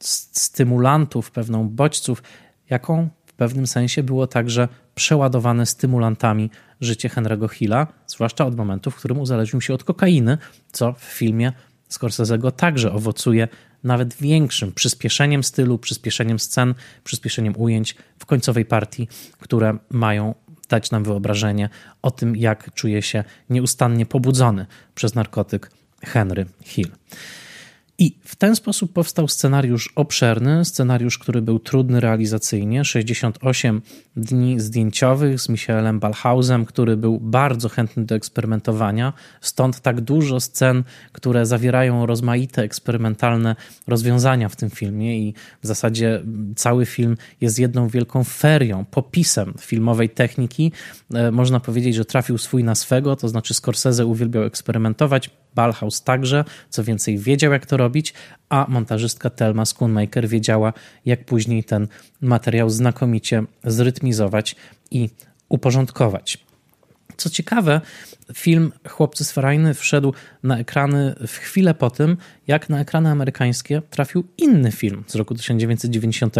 [0.00, 2.22] stymulantów, pewną bodźców,
[2.70, 8.96] jaką w pewnym sensie było także przeładowane stymulantami życie Henry'ego Hilla, zwłaszcza od momentu, w
[8.96, 10.38] którym uzależnił się od kokainy,
[10.72, 11.52] co w filmie
[11.90, 13.48] Scorsese'ego także owocuje
[13.84, 19.08] nawet większym przyspieszeniem stylu, przyspieszeniem scen, przyspieszeniem ujęć w końcowej partii,
[19.38, 20.34] które mają
[20.68, 21.68] dać nam wyobrażenie
[22.02, 25.70] o tym, jak czuje się nieustannie pobudzony przez narkotyk
[26.02, 26.90] Henry Hill.
[27.98, 33.82] I w ten sposób powstał scenariusz obszerny, scenariusz, który był trudny realizacyjnie, 68
[34.16, 40.84] dni zdjęciowych z Michaelem Balhausem, który był bardzo chętny do eksperymentowania, stąd tak dużo scen,
[41.12, 43.56] które zawierają rozmaite eksperymentalne
[43.86, 45.18] rozwiązania w tym filmie.
[45.18, 46.22] I w zasadzie
[46.56, 50.72] cały film jest jedną wielką ferią, popisem filmowej techniki.
[51.14, 56.44] E, można powiedzieć, że trafił swój na swego, to znaczy Scorsese uwielbiał eksperymentować, Balhaus także,
[56.70, 58.14] co więcej wiedział jak to robić,
[58.48, 60.72] a montażystka Telma Schoonmaker wiedziała
[61.04, 61.88] jak później ten
[62.20, 64.56] materiał znakomicie zrytmizować
[64.90, 65.10] i
[65.48, 66.46] uporządkować.
[67.16, 67.80] Co ciekawe,
[68.34, 72.16] film Chłopcy z Ferajny wszedł na ekrany w chwilę po tym,
[72.46, 76.34] jak na ekrany amerykańskie trafił inny film z roku 1990,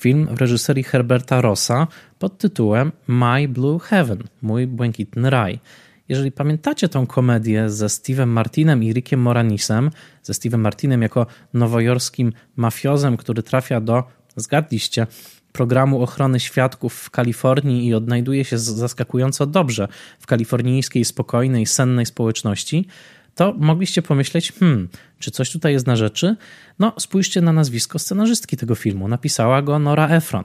[0.00, 1.86] film w reżyserii Herberta Rossa
[2.18, 5.60] pod tytułem My Blue Heaven, Mój Błękitny Raj.
[6.08, 9.90] Jeżeli pamiętacie tą komedię ze Steve'em Martinem i Rickiem Moranisem,
[10.22, 14.04] ze Steve'em Martinem jako nowojorskim mafiozem, który trafia do,
[14.36, 15.06] zgadliście,
[15.52, 19.88] programu ochrony świadków w Kalifornii i odnajduje się zaskakująco dobrze
[20.18, 22.86] w kalifornijskiej, spokojnej, sennej społeczności,
[23.34, 26.36] to mogliście pomyśleć, hmm, czy coś tutaj jest na rzeczy?
[26.78, 29.08] No, spójrzcie na nazwisko scenarzystki tego filmu.
[29.08, 30.44] Napisała go Nora Ephron.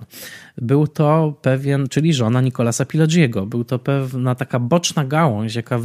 [0.58, 3.46] Był to pewien, czyli żona Nicolasa Pileggiego.
[3.46, 5.80] Był to pewna taka boczna gałąź, jaka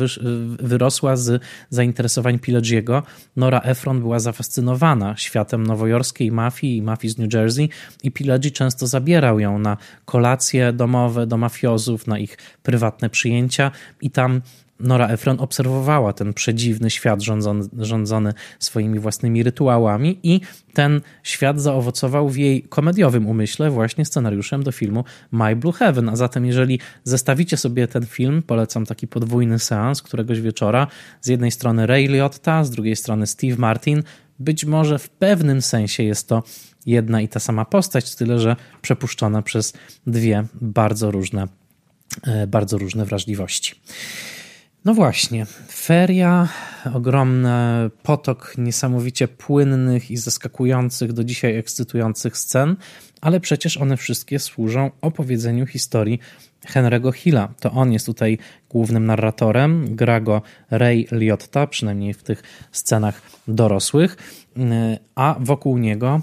[0.58, 3.02] wyrosła z zainteresowań Pileggiego.
[3.36, 7.68] Nora Ephron była zafascynowana światem nowojorskiej mafii i mafii z New Jersey
[8.02, 14.10] i Pileggi często zabierał ją na kolacje domowe do mafiozów, na ich prywatne przyjęcia i
[14.10, 14.40] tam
[14.80, 20.40] Nora Ephron obserwowała ten przedziwny świat rządzony, rządzony swoimi własnymi rytuałami i
[20.72, 26.08] ten świat zaowocował w jej komediowym umyśle właśnie scenariuszem do filmu My Blue Heaven.
[26.08, 30.86] A zatem jeżeli zestawicie sobie ten film, polecam taki podwójny seans któregoś wieczora,
[31.20, 34.02] z jednej strony Ray Liotta, z drugiej strony Steve Martin,
[34.38, 36.42] być może w pewnym sensie jest to
[36.86, 39.72] jedna i ta sama postać, tyle że przepuszczona przez
[40.06, 41.48] dwie bardzo różne,
[42.26, 43.74] e, bardzo różne wrażliwości.
[44.84, 46.48] No właśnie, feria,
[46.94, 47.50] ogromny
[48.02, 52.76] potok niesamowicie płynnych i zaskakujących do dzisiaj ekscytujących scen,
[53.20, 56.18] ale przecież one wszystkie służą opowiedzeniu historii
[56.66, 57.48] Henry'ego Hilla.
[57.60, 62.42] To on jest tutaj głównym narratorem, gra go Ray Liotta, przynajmniej w tych
[62.72, 64.16] scenach dorosłych,
[65.14, 66.20] a wokół niego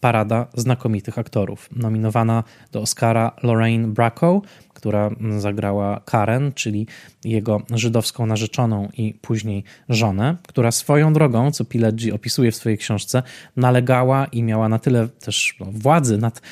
[0.00, 1.68] parada znakomitych aktorów.
[1.76, 4.42] Nominowana do Oscara Lorraine Bracco,
[4.78, 6.86] która zagrała Karen, czyli
[7.24, 13.22] jego żydowską narzeczoną i później żonę, która swoją drogą, co Pileggi opisuje w swojej książce,
[13.56, 16.42] nalegała i miała na tyle też no, władzy nad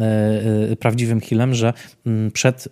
[0.00, 0.04] e,
[0.72, 1.72] e, prawdziwym Hillem, że
[2.32, 2.68] przed,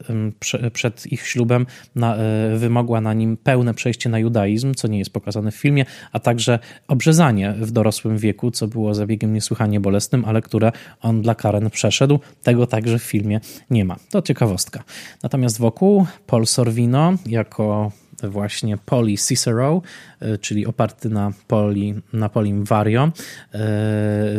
[0.72, 5.12] przed ich ślubem na, e, wymogła na nim pełne przejście na judaizm, co nie jest
[5.12, 10.42] pokazane w filmie, a także obrzezanie w dorosłym wieku, co było zabiegiem niesłychanie bolesnym, ale
[10.42, 12.20] które on dla Karen przeszedł.
[12.42, 13.96] Tego także w filmie nie ma.
[14.11, 14.85] To ciekawostka.
[15.23, 19.83] Natomiast wokół Paul Sorvino jako właśnie Poli Cicero,
[20.21, 23.12] e, czyli oparty na, Poli, na Polim Vario,
[23.55, 23.61] e,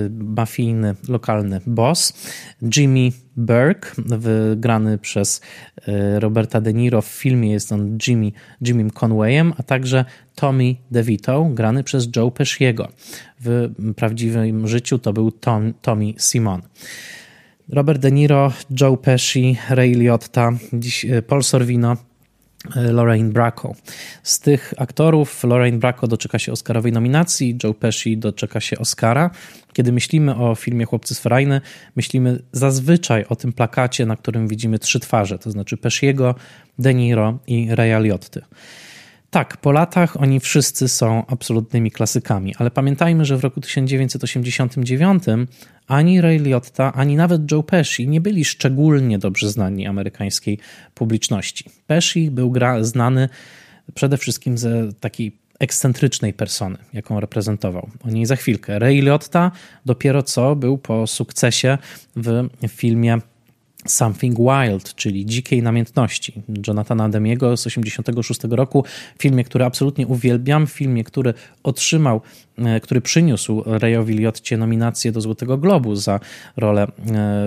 [0.09, 2.13] mafijny, lokalny boss,
[2.77, 5.41] Jimmy Burke, wygrany przez
[5.87, 11.49] e, Roberta De Niro w filmie jest on Jimmy, Jimmym Conwayem, a także Tommy DeVito,
[11.53, 12.87] grany przez Joe Pesciego.
[13.39, 16.61] W prawdziwym życiu to był Tom, Tommy Simon.
[17.69, 20.51] Robert De Niro, Joe Pesci, Ray Liotta,
[21.09, 21.97] e, Paul Sorvino,
[22.75, 23.75] e, Lorraine Bracco.
[24.23, 29.29] Z tych aktorów Lorraine Bracco doczeka się Oscarowej nominacji, Joe Pesci doczeka się Oscara.
[29.73, 31.61] Kiedy myślimy o filmie Chłopcy z Ferajny,
[31.95, 36.35] myślimy zazwyczaj o tym plakacie, na którym widzimy trzy twarze, to znaczy Pesciego,
[36.79, 38.41] De Niro i Raya Liotty.
[39.35, 45.23] Tak, po latach oni wszyscy są absolutnymi klasykami, ale pamiętajmy, że w roku 1989
[45.87, 50.59] ani Ray Liotta, ani nawet Joe Pesci nie byli szczególnie dobrze znani amerykańskiej
[50.93, 51.65] publiczności.
[51.87, 53.29] Pesci był gra, znany
[53.93, 57.89] przede wszystkim ze takiej ekscentrycznej persony, jaką reprezentował.
[58.03, 58.79] O niej za chwilkę.
[58.79, 59.51] Ray Liotta
[59.85, 61.77] dopiero co był po sukcesie
[62.15, 63.19] w filmie
[63.85, 66.33] Something Wild, czyli Dzikiej Namiętności
[66.67, 68.83] Jonathana Demiego z 1986 roku.
[69.19, 72.21] Filmie, który absolutnie uwielbiam, filmie, który otrzymał,
[72.83, 76.19] który przyniósł Rayowi Liotcie nominację do Złotego Globu za
[76.57, 76.89] rolę e,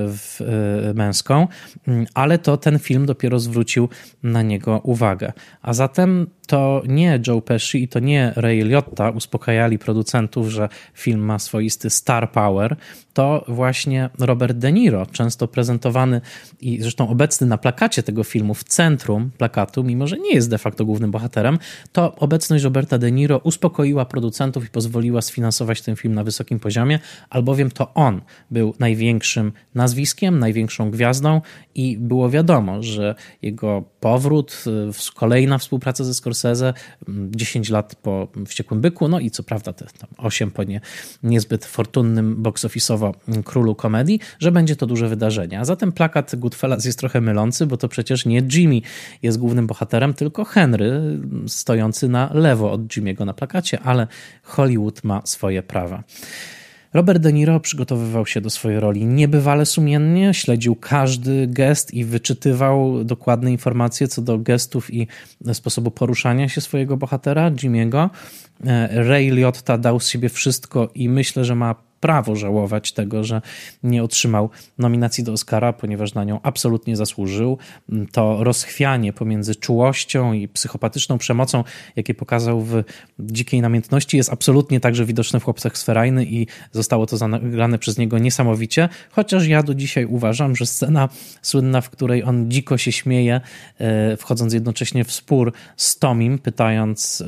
[0.08, 1.48] w, e, męską,
[1.88, 3.88] mm, ale to ten film dopiero zwrócił
[4.22, 5.32] na niego uwagę.
[5.62, 11.20] A zatem to nie Joe Pesci i to nie Ray Liotta uspokajali producentów, że film
[11.20, 12.76] ma swoisty star power,
[13.12, 16.20] to właśnie Robert De Niro, często prezentowany
[16.60, 20.58] i zresztą obecny na plakacie tego filmu w centrum plakatu, mimo że nie jest de
[20.58, 21.58] facto głównym bohaterem,
[21.92, 26.98] to obecność Roberta De Niro uspokoiła producentów i pozwoliła sfinansować ten film na wysokim poziomie,
[27.30, 31.40] albowiem to on był największym nazwiskiem, największą gwiazdą
[31.74, 36.74] i było wiadomo, że jego powrót, y, kolejna współpraca ze Scorsese,
[37.30, 40.80] 10 lat po Wściekłym Byku, no i co prawda te tam 8 po nie,
[41.22, 43.12] niezbyt fortunnym box office'owo
[43.44, 45.60] królu komedii, że będzie to duże wydarzenie.
[45.60, 48.80] A zatem plakat Goodfellas jest trochę mylący, bo to przecież nie Jimmy
[49.22, 54.06] jest głównym bohaterem, tylko Henry stojący na lewo od Jimmy'ego na plakacie, ale
[54.42, 56.02] Hollywood ma swoje prawa.
[56.94, 63.04] Robert De Niro przygotowywał się do swojej roli niebywale sumiennie, śledził każdy gest i wyczytywał
[63.04, 65.06] dokładne informacje co do gestów i
[65.52, 68.10] sposobu poruszania się swojego bohatera, Jimiego.
[68.66, 73.42] E, Ray Liotta dał z siebie wszystko i myślę, że ma prawo żałować tego, że
[73.82, 77.58] nie otrzymał nominacji do Oscara, ponieważ na nią absolutnie zasłużył.
[78.12, 81.64] To rozchwianie pomiędzy czułością i psychopatyczną przemocą,
[81.96, 82.82] jakie pokazał w
[83.18, 88.18] Dzikiej Namiętności, jest absolutnie także widoczne w Chłopcach Sferajny i zostało to zagrane przez niego
[88.18, 91.08] niesamowicie, chociaż ja do dzisiaj uważam, że scena
[91.42, 93.40] słynna, w której on dziko się śmieje,
[93.78, 97.24] e, wchodząc jednocześnie w spór z Tomim, pytając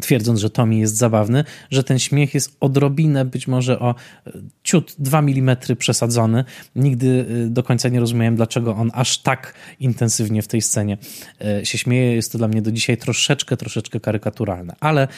[0.00, 3.94] twierdząc, że Tommy jest zabawny, że ten śmiech jest odrobinę, być może o
[4.26, 4.32] e,
[4.62, 6.44] ciut 2 mm przesadzony.
[6.76, 10.98] Nigdy e, do końca nie rozumiałem, dlaczego on aż tak intensywnie w tej scenie
[11.40, 12.14] e, się śmieje.
[12.14, 15.08] Jest to dla mnie do dzisiaj troszeczkę, troszeczkę karykaturalne, ale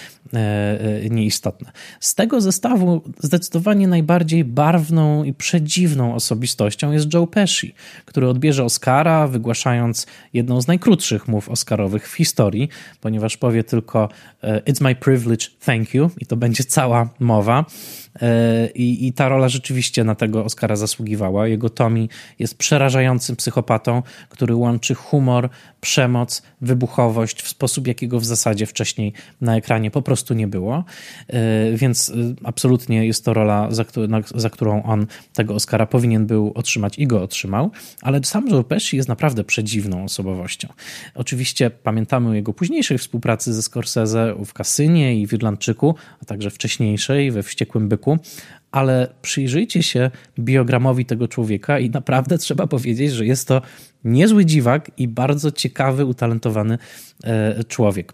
[1.10, 1.72] nieistotne.
[2.00, 7.74] Z tego zestawu zdecydowanie najbardziej barwną i przedziwną osobistością jest Joe Pesci,
[8.04, 12.68] który odbierze Oscara, wygłaszając jedną z najkrótszych mów oscarowych w historii,
[13.00, 14.08] ponieważ powie tylko
[14.66, 16.10] It's my privilege, thank you.
[16.20, 17.64] I to będzie cała mowa.
[18.22, 21.48] E, I, I, ta rola rzeczywiście na tego Oscara zasługiwała.
[21.48, 22.08] Jego Tommy
[22.38, 25.48] jest przerażającym psychopatą, który łączy humor,
[25.80, 30.84] przemoc, wybuchowość w sposób, jakiego w zasadzie wcześniej na ekranie po prostu nie było.
[31.28, 32.12] E, więc e,
[32.44, 33.84] absolutnie jest to rola, za,
[34.34, 37.70] za którą on tego Oscara powinien był otrzymać i go otrzymał.
[38.02, 40.68] Ale sam Joe Pesci jest naprawdę przedziwną osobowością.
[41.14, 46.50] Oczywiście pamiętamy o jego późniejszej współpracy ze Scorsese w Kasynie i w Irlandczyku, a także
[46.50, 48.05] wcześniejszej we Wściekłym Byku
[48.72, 53.62] ale przyjrzyjcie się biogramowi tego człowieka i naprawdę trzeba powiedzieć, że jest to
[54.04, 56.78] niezły dziwak i bardzo ciekawy, utalentowany
[57.24, 58.12] e, człowiek.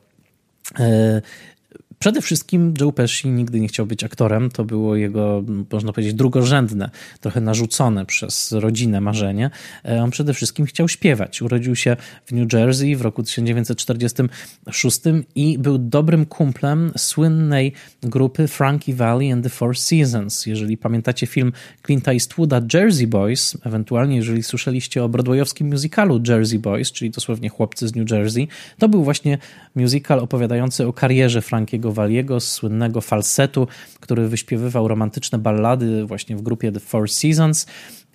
[2.03, 4.51] Przede wszystkim Joe Pesci nigdy nie chciał być aktorem.
[4.51, 6.91] To było jego, można powiedzieć, drugorzędne,
[7.21, 9.51] trochę narzucone przez rodzinę marzenie.
[9.85, 11.43] E, on przede wszystkim chciał śpiewać.
[11.43, 11.97] Urodził się
[12.27, 15.01] w New Jersey w roku 1946
[15.35, 17.73] i był dobrym kumplem słynnej
[18.03, 20.47] grupy Frankie Valley and the Four Seasons.
[20.47, 21.53] Jeżeli pamiętacie film
[21.89, 27.89] Clint'a Eastwooda Jersey Boys, ewentualnie jeżeli słyszeliście o broadwayowskim musicalu Jersey Boys, czyli dosłownie chłopcy
[27.89, 28.49] z New Jersey,
[28.79, 29.39] to był właśnie
[29.75, 33.69] musical opowiadający o karierze Frankiego Valiego, słynnego falsetu,
[34.01, 37.67] który wyśpiewywał romantyczne ballady właśnie w grupie The Four Seasons.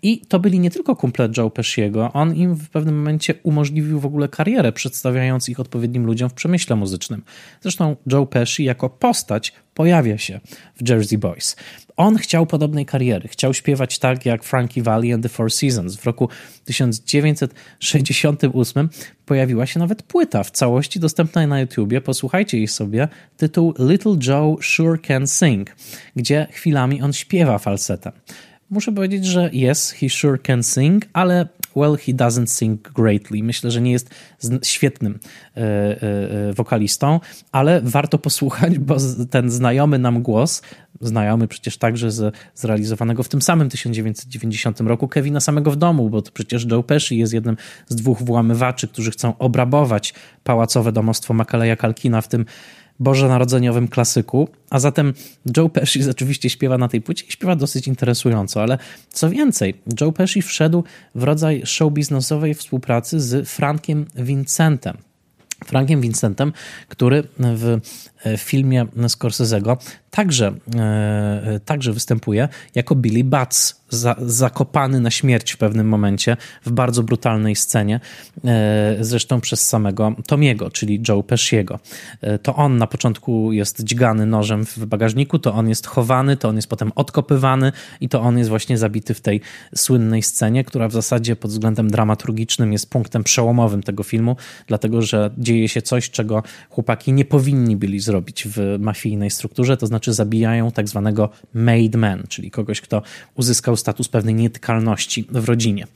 [0.03, 4.05] I to byli nie tylko kumple Joe Pesciego, on im w pewnym momencie umożliwił w
[4.05, 7.23] ogóle karierę, przedstawiając ich odpowiednim ludziom w przemyśle muzycznym.
[7.61, 10.39] Zresztą Joe Pesci jako postać pojawia się
[10.75, 11.55] w Jersey Boys.
[11.97, 15.95] On chciał podobnej kariery, chciał śpiewać tak jak Frankie Valli and the Four Seasons.
[15.95, 16.29] W roku
[16.65, 18.89] 1968
[19.25, 22.01] pojawiła się nawet płyta w całości dostępna na YouTubie.
[22.01, 23.07] Posłuchajcie jej sobie.
[23.37, 25.75] Tytuł Little Joe Sure Can Sing,
[26.15, 28.13] gdzie chwilami on śpiewa falsetem.
[28.69, 33.43] Muszę powiedzieć, że yes, he sure can sing, ale well, he doesn't sing greatly.
[33.43, 34.09] Myślę, że nie jest
[34.63, 35.19] świetnym
[35.57, 37.19] e, e, e, wokalistą,
[37.51, 38.97] ale warto posłuchać, bo
[39.29, 40.61] ten znajomy nam głos,
[41.01, 46.21] znajomy przecież także z zrealizowanego w tym samym 1990 roku Kevina samego w domu, bo
[46.21, 47.57] to przecież Joe Pesci jest jednym
[47.87, 50.13] z dwóch włamywaczy, którzy chcą obrabować
[50.43, 52.45] pałacowe domostwo Makaleja Kalkina w tym
[52.99, 55.13] bożonarodzeniowym klasyku, a zatem
[55.57, 58.77] Joe Pesci oczywiście śpiewa na tej płycie i śpiewa dosyć interesująco, ale
[59.09, 60.83] co więcej, Joe Pesci wszedł
[61.15, 64.97] w rodzaj show biznesowej współpracy z Frankiem Vincentem.
[65.65, 66.53] Frankiem Vincentem,
[66.87, 67.79] który w
[68.37, 69.77] filmie Scorsese'ego
[70.11, 76.71] także, e, także występuje jako Billy Butts, za, zakopany na śmierć w pewnym momencie w
[76.71, 77.99] bardzo brutalnej scenie,
[78.45, 81.79] e, zresztą przez samego Tomiego, czyli Joe Pesciego.
[82.21, 86.49] E, to on na początku jest dźgany nożem w bagażniku, to on jest chowany, to
[86.49, 89.41] on jest potem odkopywany i to on jest właśnie zabity w tej
[89.75, 94.35] słynnej scenie, która w zasadzie pod względem dramaturgicznym jest punktem przełomowym tego filmu,
[94.67, 99.87] dlatego że dzieje się coś, czego chłopaki nie powinni byli zrobić w mafijnej strukturze, to
[99.87, 103.01] znaczy zabijają tak zwanego made man, czyli kogoś, kto
[103.35, 105.87] uzyskał status pewnej nietykalności w rodzinie.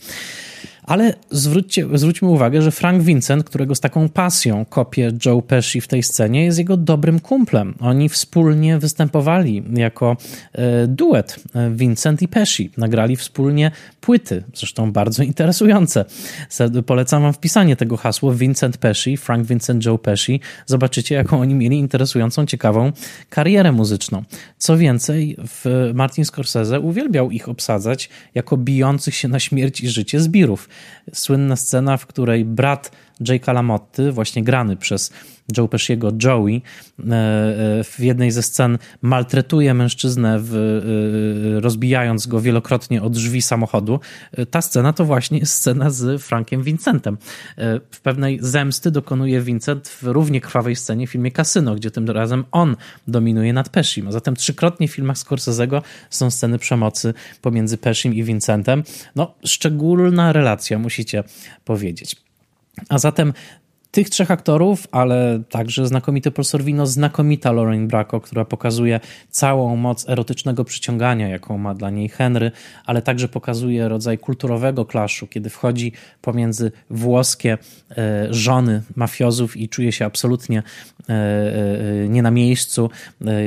[0.84, 5.88] Ale zwróćcie, zwróćmy uwagę, że Frank Vincent, którego z taką pasją kopie Joe Pesci w
[5.88, 7.76] tej scenie, jest jego dobrym kumplem.
[7.80, 10.18] Oni wspólnie występowali jako
[10.54, 12.72] e, duet e, Vincent i Pesci.
[12.78, 13.72] Nagrali wspólnie
[14.02, 16.06] płyty, zresztą bardzo interesujące.
[16.86, 20.40] Polecam wam wpisanie tego hasła Vincent Pesci, Frank Vincent Joe Pesci.
[20.66, 22.92] Zobaczycie, jaką oni mieli interesującą, ciekawą
[23.30, 24.24] karierę muzyczną.
[24.58, 25.38] Co więcej,
[25.94, 30.70] Martin Scorsese uwielbiał ich obsadzać jako bijących się na śmierć i życie zbirów.
[31.14, 32.92] Słynna scena, w której brat
[33.22, 35.12] Jake'a LaMotty, właśnie grany przez
[35.58, 37.14] Joe Pesciego Joey e,
[37.80, 44.00] e, w jednej ze scen maltretuje mężczyznę, w, e, rozbijając go wielokrotnie od drzwi samochodu.
[44.52, 47.18] Ta scena to właśnie jest scena z Frankiem Vincentem.
[47.92, 52.46] W pewnej zemsty dokonuje Vincent w równie krwawej scenie w filmie Casino, gdzie tym razem
[52.52, 52.76] on
[53.08, 54.08] dominuje nad Pescim.
[54.08, 58.84] A zatem trzykrotnie w filmach Scorsese'ego są sceny przemocy pomiędzy Pescim i Vincentem.
[59.16, 61.24] No, szczególna relacja, musicie
[61.66, 62.16] powiedzieć.
[62.90, 63.34] A zatem
[63.92, 69.00] tych trzech aktorów, ale także znakomity Paul Sorvino, znakomita Lauren Bracco, która pokazuje
[69.30, 72.52] całą moc erotycznego przyciągania, jaką ma dla niej Henry,
[72.86, 75.92] ale także pokazuje rodzaj kulturowego klaszu, kiedy wchodzi
[76.22, 77.58] pomiędzy włoskie
[77.98, 80.64] e, żony mafiozów i czuje się absolutnie
[81.10, 82.90] e, e, nie na miejscu.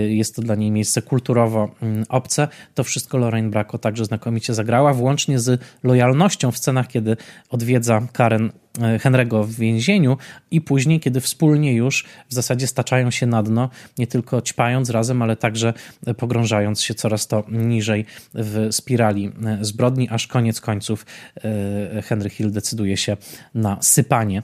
[0.08, 2.48] Jest to dla niej miejsce kulturowo mm, obce.
[2.74, 7.16] To wszystko Lorraine Bracco także znakomicie zagrała, włącznie z lojalnością w scenach, kiedy
[7.50, 10.16] odwiedza Karen Henry'ego w więzieniu
[10.50, 15.22] i później, kiedy wspólnie już w zasadzie staczają się na dno, nie tylko ćpając razem,
[15.22, 15.74] ale także
[16.16, 21.06] pogrążając się coraz to niżej w spirali e, zbrodni, aż koniec końców
[21.36, 23.16] e, Henry Hill decyduje się
[23.54, 24.42] na sypanie,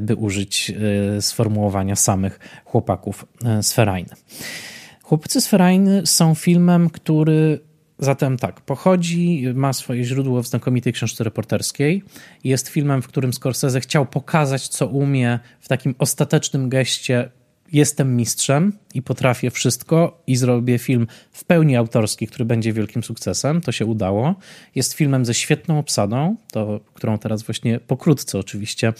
[0.00, 0.72] by użyć
[1.20, 3.26] sformułowania samych chłopaków
[3.62, 4.14] z Ferajny.
[5.02, 7.60] Chłopcy z Ferajny są filmem, który
[8.02, 12.02] Zatem tak, pochodzi, ma swoje źródło w znakomitej książce reporterskiej.
[12.44, 17.30] Jest filmem, w którym Scorsese chciał pokazać, co umie w takim ostatecznym geście.
[17.72, 23.60] Jestem mistrzem i potrafię wszystko, i zrobię film w pełni autorski, który będzie wielkim sukcesem.
[23.60, 24.34] To się udało.
[24.74, 28.92] Jest filmem ze świetną obsadą, to, którą teraz właśnie pokrótce oczywiście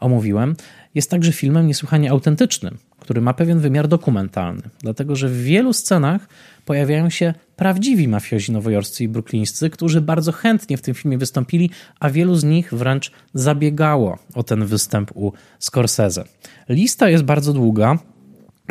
[0.00, 0.56] omówiłem.
[0.94, 6.28] Jest także filmem niesłychanie autentycznym, który ma pewien wymiar dokumentalny, dlatego że w wielu scenach
[6.64, 11.70] pojawiają się prawdziwi mafiozi nowojorscy i bruklińscy, którzy bardzo chętnie w tym filmie wystąpili,
[12.00, 16.24] a wielu z nich wręcz zabiegało o ten występ u Scorsese.
[16.68, 17.98] Lista jest bardzo długa,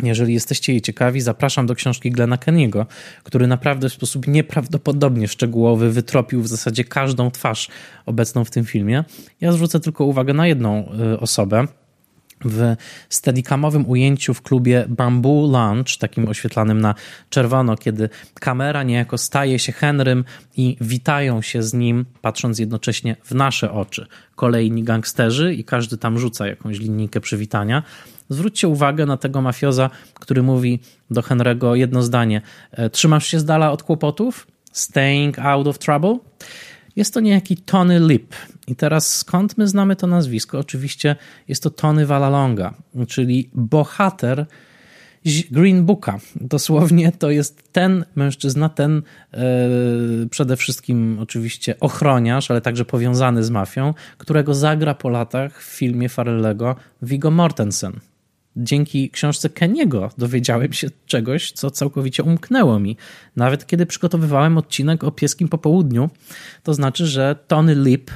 [0.02, 2.86] jeżeli jesteście jej ciekawi, zapraszam do książki Glena Kenny'ego,
[3.22, 7.68] który naprawdę w sposób nieprawdopodobnie szczegółowy wytropił w zasadzie każdą twarz
[8.06, 9.04] obecną w tym filmie.
[9.40, 11.66] Ja zwrócę tylko uwagę na jedną y, osobę,
[12.44, 12.76] w
[13.08, 16.94] steadicamowym ujęciu w klubie Bamboo Lounge, takim oświetlanym na
[17.30, 18.08] czerwono, kiedy
[18.40, 20.24] kamera niejako staje się Henrym
[20.56, 24.06] i witają się z nim, patrząc jednocześnie w nasze oczy.
[24.36, 27.82] Kolejni gangsterzy i każdy tam rzuca jakąś linijkę przywitania.
[28.28, 30.80] Zwróćcie uwagę na tego mafioza, który mówi
[31.10, 34.46] do Henry'ego jedno zdanie: e, Trzymasz się z dala od kłopotów?
[34.72, 36.18] Staying out of trouble?
[36.96, 38.34] Jest to niejaki Tony Lip.
[38.66, 40.58] I teraz skąd my znamy to nazwisko?
[40.58, 41.16] Oczywiście
[41.48, 42.74] jest to Tony Valalonga,
[43.08, 44.46] czyli bohater
[45.50, 46.18] Green Booka.
[46.40, 49.40] Dosłownie to jest ten mężczyzna, ten e,
[50.30, 56.08] przede wszystkim oczywiście ochroniarz, ale także powiązany z mafią, którego zagra po latach w filmie
[56.08, 58.00] Farellego Viggo Mortensen
[58.56, 62.96] dzięki książce Keniego dowiedziałem się czegoś, co całkowicie umknęło mi.
[63.36, 66.10] Nawet kiedy przygotowywałem odcinek o pieskim popołudniu,
[66.62, 68.10] to znaczy, że Tony Lip,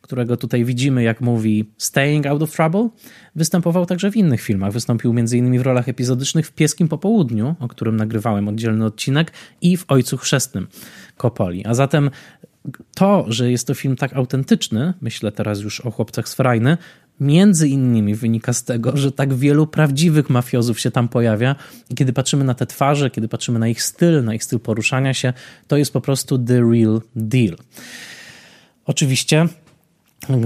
[0.00, 2.88] którego tutaj widzimy, jak mówi Staying Out of Trouble,
[3.34, 4.72] występował także w innych filmach.
[4.72, 5.58] Wystąpił m.in.
[5.58, 10.66] w rolach epizodycznych w Pieskim Popołudniu, o którym nagrywałem oddzielny odcinek, i w Ojcu Chrzestnym
[11.16, 11.66] Kopoli.
[11.66, 12.10] A zatem
[12.94, 16.76] to, że jest to film tak autentyczny, myślę teraz już o chłopcach z Frajny,
[17.20, 21.56] między innymi wynika z tego, że tak wielu prawdziwych mafiozów się tam pojawia
[21.90, 25.14] i kiedy patrzymy na te twarze, kiedy patrzymy na ich styl, na ich styl poruszania
[25.14, 25.32] się,
[25.68, 27.56] to jest po prostu the real deal.
[28.86, 29.48] Oczywiście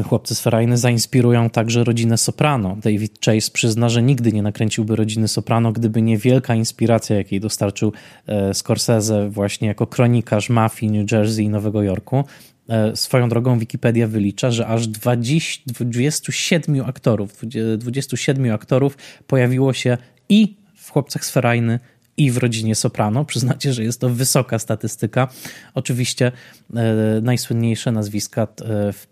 [0.04, 2.76] chłopcy z Ferajny zainspirują także rodzinę Soprano.
[2.82, 7.92] David Chase przyzna, że nigdy nie nakręciłby rodziny Soprano, gdyby nie wielka inspiracja, jakiej dostarczył
[8.26, 12.24] e, Scorsese właśnie jako kronikarz mafii New Jersey i Nowego Jorku.
[12.68, 17.40] E, swoją drogą Wikipedia wylicza, że aż 20, 27 aktorów,
[17.78, 18.96] 27 aktorów
[19.26, 19.98] pojawiło się
[20.28, 21.80] i w Chłopcach z Ferajny,
[22.16, 23.24] i w rodzinie Soprano.
[23.24, 25.28] Przyznacie, że jest to wysoka statystyka.
[25.74, 26.32] Oczywiście
[26.74, 26.82] e,
[27.22, 28.46] najsłynniejsze nazwiska e,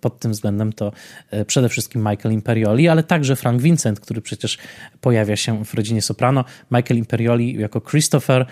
[0.00, 0.92] pod tym względem to
[1.30, 4.58] e, przede wszystkim Michael Imperioli, ale także Frank Vincent, który przecież
[5.00, 6.44] pojawia się w rodzinie Soprano.
[6.70, 8.46] Michael Imperioli jako Christopher,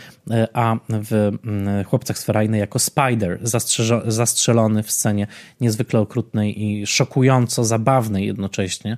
[0.52, 1.30] a w
[1.86, 3.38] Chłopcach z jako Spider,
[4.06, 5.26] zastrzelony w scenie
[5.60, 8.96] niezwykle okrutnej i szokująco zabawnej jednocześnie,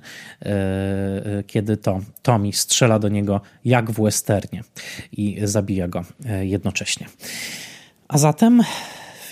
[1.47, 4.63] kiedy to Tommy strzela do niego jak w westernie
[5.11, 7.07] i zabija go e, jednocześnie.
[8.07, 8.63] A zatem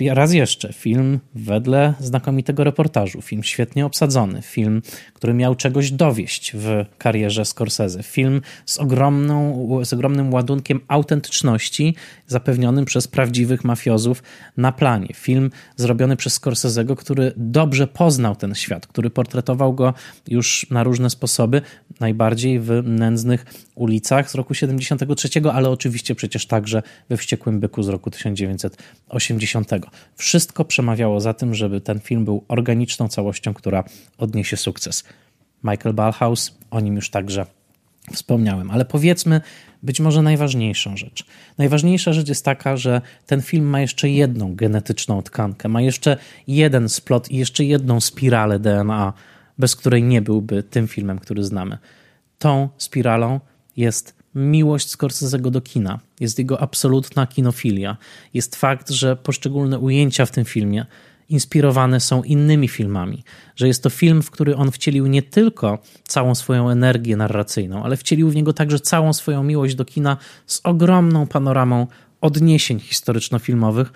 [0.10, 4.82] raz jeszcze, film wedle znakomitego reportażu, film świetnie obsadzony, film,
[5.14, 11.96] który miał czegoś dowieść w karierze Scorsese, film z, ogromną, z ogromnym ładunkiem autentyczności
[12.28, 14.24] zapewnionym przez prawdziwych mafiozów
[14.58, 15.08] na planie.
[15.14, 19.94] Film zrobiony przez Scorsese'ego, który dobrze poznał ten świat, który portretował go
[20.28, 21.62] już na różne sposoby,
[22.00, 23.46] najbardziej w nędznych
[23.76, 29.70] ulicach z roku 73, ale oczywiście przecież także we Wściekłym Byku z roku 1980.
[30.16, 33.84] Wszystko przemawiało za tym, żeby ten film był organiczną całością, która
[34.18, 35.04] odniesie sukces.
[35.64, 37.46] Michael Ballhaus, o nim już także
[38.14, 39.42] wspomniałem, ale powiedzmy
[39.84, 41.26] być może najważniejszą rzecz.
[41.58, 46.18] Najważniejsza rzecz jest taka, że ten film ma jeszcze jedną genetyczną tkankę, ma jeszcze
[46.48, 49.14] jeden splot i jeszcze jedną spiralę DNA,
[49.58, 51.78] bez której nie byłby tym filmem, który znamy.
[52.40, 53.40] Tą spiralą
[53.78, 57.98] jest miłość Scorsese'ego do kina, jest jego absolutna kinofilia.
[58.34, 60.86] Jest fakt, że poszczególne ujęcia w tym filmie
[61.32, 63.24] inspirowane są innymi filmami,
[63.56, 67.98] że jest to film, w który on wcielił nie tylko całą swoją energię narracyjną, ale
[67.98, 70.18] wcielił w niego także całą swoją miłość do kina
[70.48, 71.88] z ogromną panoramą
[72.22, 73.92] odniesień historyczno-filmowych,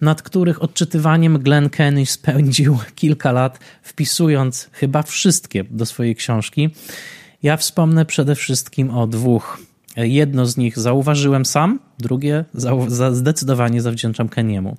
[0.00, 6.70] nad których odczytywaniem Glenn Kenny spędził kilka lat, wpisując chyba wszystkie do swojej książki.
[7.42, 9.58] Ja wspomnę przede wszystkim o dwóch.
[9.96, 12.44] Jedno z nich zauważyłem sam, drugie
[13.12, 14.76] zdecydowanie zawdzięczam Keniemu.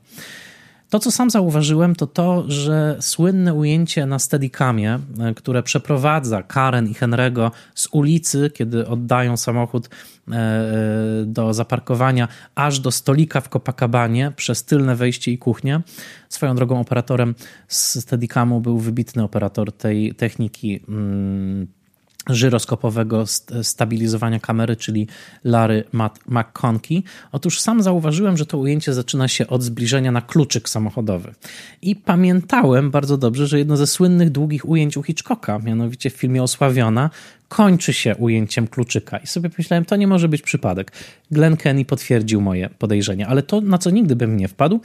[0.93, 6.87] To, co sam zauważyłem, to to, że słynne ujęcie na Steadicamie, e, które przeprowadza Karen
[6.87, 9.89] i Henry'ego z ulicy, kiedy oddają samochód
[10.31, 15.81] e, e, do zaparkowania, aż do stolika w Copacabanie przez tylne wejście i kuchnię.
[16.29, 17.35] Swoją drogą operatorem
[17.67, 21.67] z Steadicamu był wybitny operator tej techniki mm,
[22.29, 23.25] żyroskopowego
[23.63, 25.07] stabilizowania kamery, czyli
[25.43, 25.83] Larry
[26.27, 27.01] McConkie.
[27.31, 31.33] Otóż sam zauważyłem, że to ujęcie zaczyna się od zbliżenia na kluczyk samochodowy.
[31.81, 36.43] I pamiętałem bardzo dobrze, że jedno ze słynnych długich ujęć u Hitchcocka, mianowicie w filmie
[36.43, 37.09] Osławiona,
[37.49, 39.17] kończy się ujęciem kluczyka.
[39.17, 40.91] I sobie pomyślałem, to nie może być przypadek.
[41.31, 44.79] Glenn Kenny potwierdził moje podejrzenia, ale to, na co nigdy bym nie wpadł,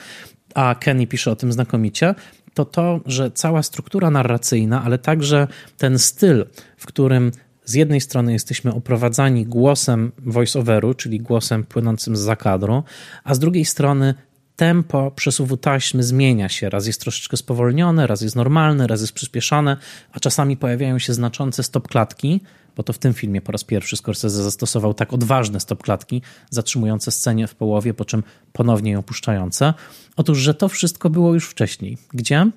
[0.55, 2.15] a Kenny pisze o tym znakomicie,
[2.59, 6.47] to to, że cała struktura narracyjna, ale także ten styl,
[6.77, 7.33] w którym
[7.65, 12.83] z jednej strony jesteśmy oprowadzani głosem voice-overu, czyli głosem płynącym z zakadru,
[13.25, 14.15] a z drugiej strony
[14.57, 16.71] tempo przesuwu taśmy zmienia się.
[16.71, 19.77] Raz jest troszeczkę spowolnione, raz jest normalne, raz jest przyspieszane,
[20.13, 22.41] a czasami pojawiają się znaczące stopklatki,
[22.77, 27.47] bo to w tym filmie po raz pierwszy Scorsese zastosował tak odważne stopklatki, zatrzymujące scenę
[27.47, 29.75] w połowie, po czym ponownie ją puszczające.
[30.19, 31.99] Otóż, że to wszystko było już wcześniej.
[32.13, 32.51] Gdzie?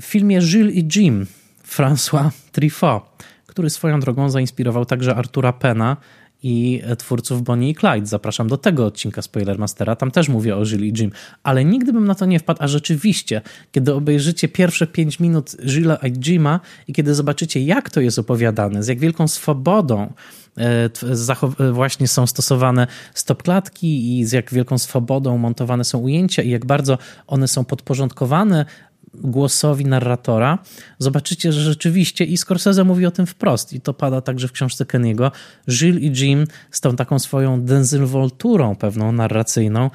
[0.00, 1.26] W filmie Gilles i Jim
[1.68, 3.02] François Truffaut,
[3.46, 5.96] który swoją drogą zainspirował także Artura Pena
[6.42, 8.06] i twórców Bonnie i Clyde.
[8.06, 11.12] Zapraszam do tego odcinka Spoilermastera, tam też mówię o Jill i Jim,
[11.42, 15.96] ale nigdy bym na to nie wpadł, a rzeczywiście, kiedy obejrzycie pierwsze 5 minut Jilla
[15.96, 20.12] i Jima i kiedy zobaczycie, jak to jest opowiadane, z jak wielką swobodą
[20.56, 26.66] e, właśnie są stosowane stopklatki i z jak wielką swobodą montowane są ujęcia i jak
[26.66, 28.66] bardzo one są podporządkowane
[29.14, 30.58] głosowi narratora,
[30.98, 34.84] zobaczycie, że rzeczywiście i Scorsese mówi o tym wprost i to pada także w książce
[34.84, 35.30] Kenny'ego.
[35.68, 39.90] Jill i Jim z tą taką swoją denzylwolturą pewną narracyjną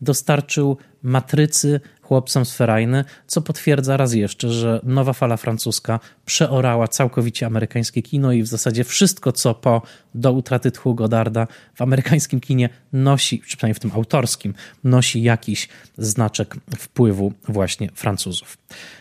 [0.00, 7.46] dostarczył matrycy chłopcom z Ferajny, co potwierdza raz jeszcze, że nowa fala francuska przeorała całkowicie
[7.46, 9.82] amerykańskie kino i w zasadzie wszystko, co po
[10.14, 14.54] do utraty tchu Godarda w amerykańskim kinie nosi, przynajmniej w tym autorskim,
[14.84, 18.58] nosi jakiś znaczek wpływu właśnie Francuzów.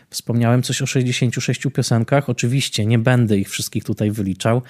[0.09, 4.61] Wspomniałem coś o 66 piosenkach, oczywiście nie będę ich wszystkich tutaj wyliczał.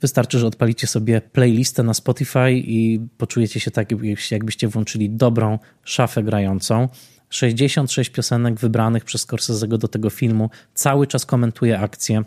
[0.00, 3.88] Wystarczy, że odpalicie sobie playlistę na Spotify i poczujecie się tak,
[4.30, 6.88] jakbyście włączyli dobrą szafę grającą.
[7.30, 12.24] 66 piosenek wybranych przez Scorsese'ego do tego filmu cały czas komentuje akcję.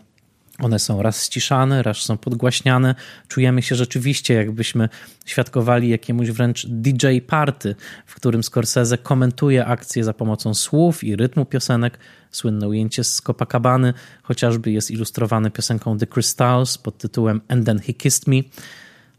[0.60, 2.94] One są raz ściszane, raz są podgłaśniane.
[3.28, 4.88] Czujemy się rzeczywiście, jakbyśmy
[5.26, 7.74] świadkowali jakiemuś wręcz DJ party,
[8.06, 11.98] w którym Scorsese komentuje akcję za pomocą słów i rytmu piosenek.
[12.30, 17.92] Słynne ujęcie z Copacabany chociażby jest ilustrowane piosenką The Crystals pod tytułem And Then He
[17.92, 18.36] Kissed Me.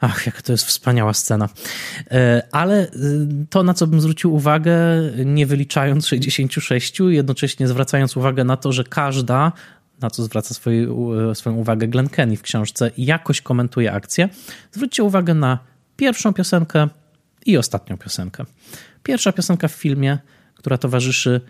[0.02, 1.49] Ach, jaka to jest wspaniała scena.
[2.12, 2.89] E, ale e,
[3.49, 4.76] to, na co bym zwrócił uwagę,
[5.26, 9.52] nie wyliczając 66, jednocześnie zwracając uwagę na to, że każda,
[10.02, 10.88] na co zwraca swoje,
[11.34, 14.30] swoją uwagę Glenn Kenny w książce, jakoś komentuje akcję,
[14.72, 15.60] zwróćcie uwagę na
[15.95, 16.88] pierwszą piosenkę
[17.45, 18.45] i ostatnią piosenkę.
[19.04, 20.18] Pierwsza piosenka w filmie,
[20.56, 21.41] która towarzyszy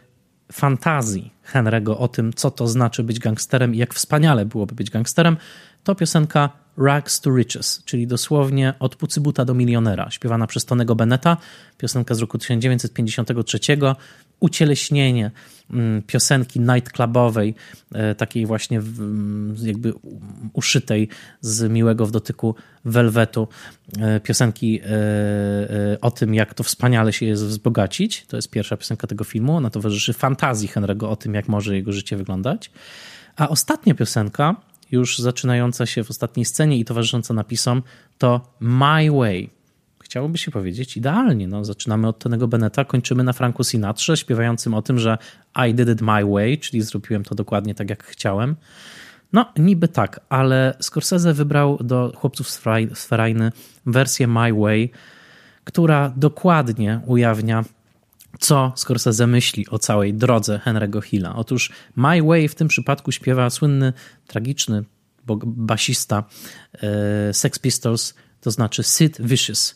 [0.51, 5.37] fantazji Henry'ego o tym, co to znaczy być gangsterem i jak wspaniale byłoby być gangsterem,
[5.83, 6.49] to piosenka
[6.85, 11.37] Rags to Riches, czyli dosłownie od pucybuta do milionera, śpiewana przez Tonego Beneta,
[11.77, 13.59] piosenka z roku 1953,
[14.39, 15.31] ucieleśnienie
[15.71, 17.55] mm, piosenki nightclubowej,
[17.93, 19.93] e, takiej właśnie mm, jakby
[20.53, 21.07] uszytej
[21.41, 22.55] z miłego w dotyku
[22.85, 23.47] welwetu,
[23.99, 28.25] e, piosenki e, o tym, jak to wspaniale się jest wzbogacić.
[28.25, 29.55] To jest pierwsza piosenka tego filmu.
[29.55, 32.71] Ona towarzyszy fantazji Henry'ego o tym, jak może jego życie wyglądać.
[33.35, 34.55] A ostatnia piosenka,
[34.91, 37.83] już zaczynająca się w ostatniej scenie i towarzysząca napisom,
[38.17, 39.61] to My Way
[40.11, 41.47] chciałoby się powiedzieć idealnie.
[41.47, 45.17] No, zaczynamy od Tonego Beneta, kończymy na Franku Sinatrze, śpiewającym o tym, że
[45.69, 48.55] I did it my way, czyli zrobiłem to dokładnie tak, jak chciałem.
[49.33, 52.49] No, niby tak, ale Scorsese wybrał do chłopców
[52.93, 53.51] z Ferajny
[53.85, 54.91] wersję My Way,
[55.63, 57.63] która dokładnie ujawnia,
[58.39, 61.35] co Scorsese myśli o całej drodze Henry'ego Hilla.
[61.35, 63.93] Otóż My Way w tym przypadku śpiewa słynny,
[64.27, 64.83] tragiczny
[65.45, 66.23] basista
[66.73, 69.75] e, Sex Pistols, to znaczy Sid Vicious.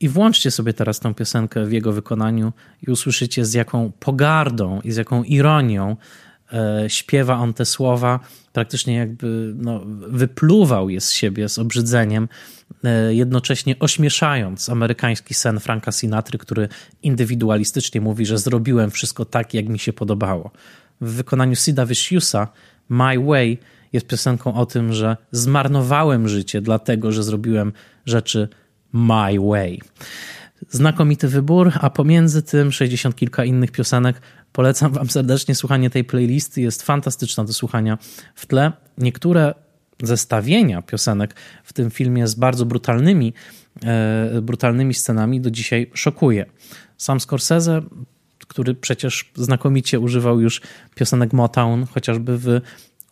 [0.00, 2.52] I włączcie sobie teraz tą piosenkę w jego wykonaniu
[2.86, 5.96] i usłyszycie z jaką pogardą i z jaką ironią
[6.88, 8.20] śpiewa on te słowa,
[8.52, 12.28] praktycznie jakby no, wypluwał je z siebie z obrzydzeniem,
[12.84, 16.68] e, jednocześnie ośmieszając amerykański sen Franka Sinatry, który
[17.02, 20.50] indywidualistycznie mówi, że zrobiłem wszystko tak, jak mi się podobało.
[21.00, 22.48] W wykonaniu Sida Viciousa
[22.88, 23.58] My Way
[23.92, 27.72] jest piosenką o tym, że zmarnowałem życie dlatego, że zrobiłem
[28.06, 28.48] rzeczy
[28.92, 29.80] My Way.
[30.70, 34.20] Znakomity wybór, a pomiędzy tym 60 kilka innych piosenek.
[34.52, 36.60] Polecam Wam serdecznie słuchanie tej playlisty.
[36.60, 37.98] Jest fantastyczna do słuchania
[38.34, 38.72] w tle.
[38.98, 39.54] Niektóre
[40.02, 41.34] zestawienia piosenek
[41.64, 43.32] w tym filmie z bardzo brutalnymi,
[43.84, 46.46] e, brutalnymi scenami do dzisiaj szokuje.
[46.96, 47.82] Sam Scorsese,
[48.48, 50.60] który przecież znakomicie używał już
[50.94, 52.60] piosenek Motown, chociażby w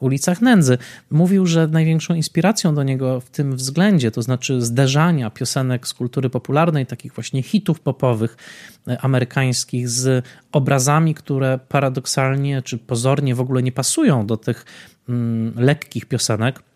[0.00, 0.78] ulicach nędzy.
[1.10, 6.30] Mówił, że największą inspiracją do niego w tym względzie, to znaczy zderzania piosenek z kultury
[6.30, 8.36] popularnej, takich właśnie hitów popowych
[8.88, 14.64] e, amerykańskich z obrazami, które paradoksalnie czy pozornie w ogóle nie pasują do tych
[15.08, 16.69] mm, lekkich piosenek.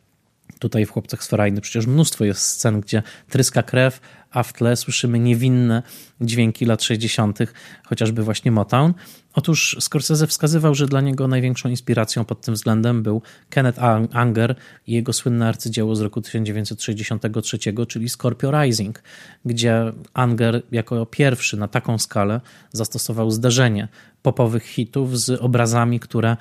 [0.65, 1.29] Tutaj w Chłopcach z
[1.61, 4.01] przecież mnóstwo jest scen, gdzie tryska krew,
[4.31, 5.83] a w tle słyszymy niewinne
[6.21, 7.39] dźwięki lat 60.,
[7.85, 8.95] chociażby właśnie Motown.
[9.35, 13.79] Otóż Scorsese wskazywał, że dla niego największą inspiracją pod tym względem był Kenneth
[14.13, 14.55] Anger
[14.87, 17.59] i jego słynne arcydzieło z roku 1963,
[17.89, 19.03] czyli Scorpio Rising,
[19.45, 22.41] gdzie Anger jako pierwszy na taką skalę
[22.73, 23.89] zastosował zderzenie
[24.23, 26.37] popowych hitów z obrazami, które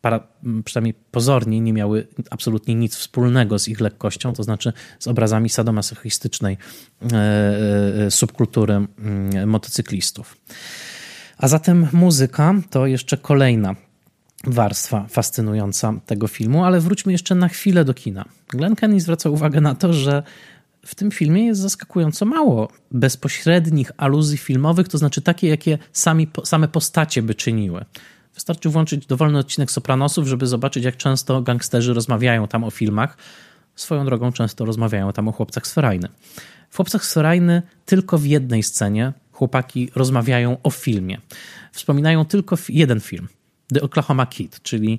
[0.00, 0.26] para,
[0.64, 6.56] przynajmniej pozornie nie miały absolutnie nic wspólnego z ich lekkością, to znaczy z obrazami sadomasochistycznej
[7.02, 7.16] e,
[8.06, 10.36] e, subkultury mm, motocyklistów.
[11.38, 13.74] A zatem muzyka to jeszcze kolejna
[14.44, 18.24] warstwa fascynująca tego filmu, ale wróćmy jeszcze na chwilę do kina.
[18.48, 20.22] Glenn Kenny zwraca uwagę na to, że
[20.86, 26.68] w tym filmie jest zaskakująco mało bezpośrednich aluzji filmowych, to znaczy takie, jakie sami, same
[26.68, 27.84] postacie by czyniły.
[28.34, 33.16] Wystarczy włączyć dowolny odcinek Sopranosów, żeby zobaczyć, jak często gangsterzy rozmawiają tam o filmach.
[33.74, 36.08] Swoją drogą często rozmawiają tam o chłopcach z Ferajny.
[36.70, 41.18] W chłopcach z Ferajny tylko w jednej scenie chłopaki rozmawiają o filmie.
[41.72, 43.28] Wspominają tylko jeden film.
[43.74, 44.98] The Oklahoma Kid, czyli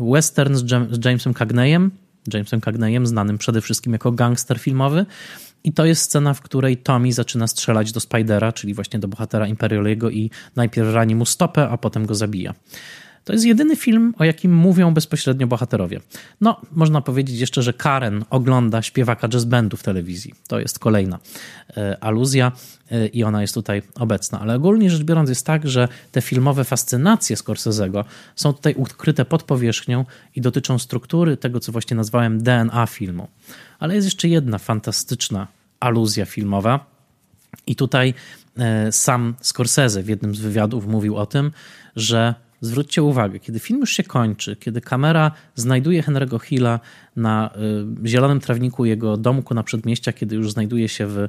[0.00, 1.90] western z Jamesem Cagneyem,
[2.34, 5.06] Jamesem Cagneyem, znanym przede wszystkim jako gangster filmowy,
[5.64, 9.46] i to jest scena, w której Tommy zaczyna strzelać do Spidera, czyli właśnie do bohatera
[9.46, 12.54] Imperialiego i najpierw rani mu stopę, a potem go zabija.
[13.24, 16.00] To jest jedyny film, o jakim mówią bezpośrednio bohaterowie.
[16.40, 20.34] No, można powiedzieć jeszcze, że Karen ogląda śpiewaka jazz bandu w telewizji.
[20.48, 21.18] To jest kolejna
[21.76, 22.52] e, aluzja
[22.90, 24.40] e, i ona jest tutaj obecna.
[24.40, 28.04] Ale ogólnie rzecz biorąc jest tak, że te filmowe fascynacje Scorsese'ego
[28.36, 30.04] są tutaj ukryte pod powierzchnią
[30.36, 33.28] i dotyczą struktury tego, co właśnie nazwałem DNA filmu.
[33.78, 35.46] Ale jest jeszcze jedna fantastyczna
[35.80, 36.86] aluzja filmowa
[37.66, 38.14] i tutaj
[38.58, 41.50] e, sam Scorsese w jednym z wywiadów mówił o tym,
[41.96, 46.80] że zwróćcie uwagę, kiedy film już się kończy, kiedy kamera znajduje Henry'ego Hilla
[47.16, 47.50] na
[48.04, 51.28] y, zielonym trawniku jego domku na przedmieścia, kiedy już znajduje się w y,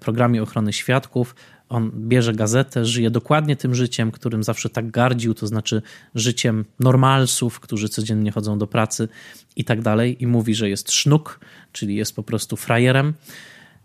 [0.00, 1.34] programie ochrony świadków,
[1.68, 5.82] on bierze gazetę, żyje dokładnie tym życiem, którym zawsze tak gardził, to znaczy
[6.14, 9.08] życiem normalsów, którzy codziennie chodzą do pracy
[9.56, 11.40] i tak dalej, i mówi, że jest sznuk,
[11.72, 13.14] czyli jest po prostu frajerem.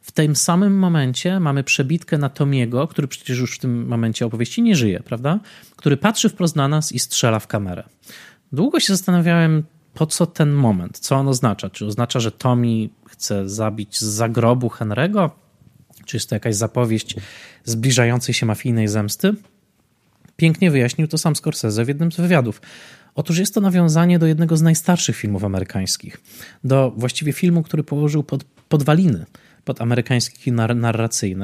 [0.02, 4.62] W tym samym momencie mamy przebitkę na Tomiego, który przecież już w tym momencie opowieści
[4.62, 5.40] nie żyje, prawda?
[5.76, 7.84] Który patrzy wprost na nas i strzela w kamerę.
[8.52, 11.70] Długo się zastanawiałem, po co ten moment, co on oznacza.
[11.70, 15.30] Czy oznacza, że Tommy chce zabić z zagrobu Henry'ego?
[16.06, 17.16] Czy jest to jakaś zapowieść
[17.64, 19.34] zbliżającej się mafijnej zemsty?
[20.36, 22.62] Pięknie wyjaśnił to sam Scorsese w jednym z wywiadów.
[23.16, 26.22] Otóż jest to nawiązanie do jednego z najstarszych filmów amerykańskich,
[26.64, 29.26] do właściwie filmu, który położył pod podwaliny
[29.66, 30.68] pod amerykańskie kino.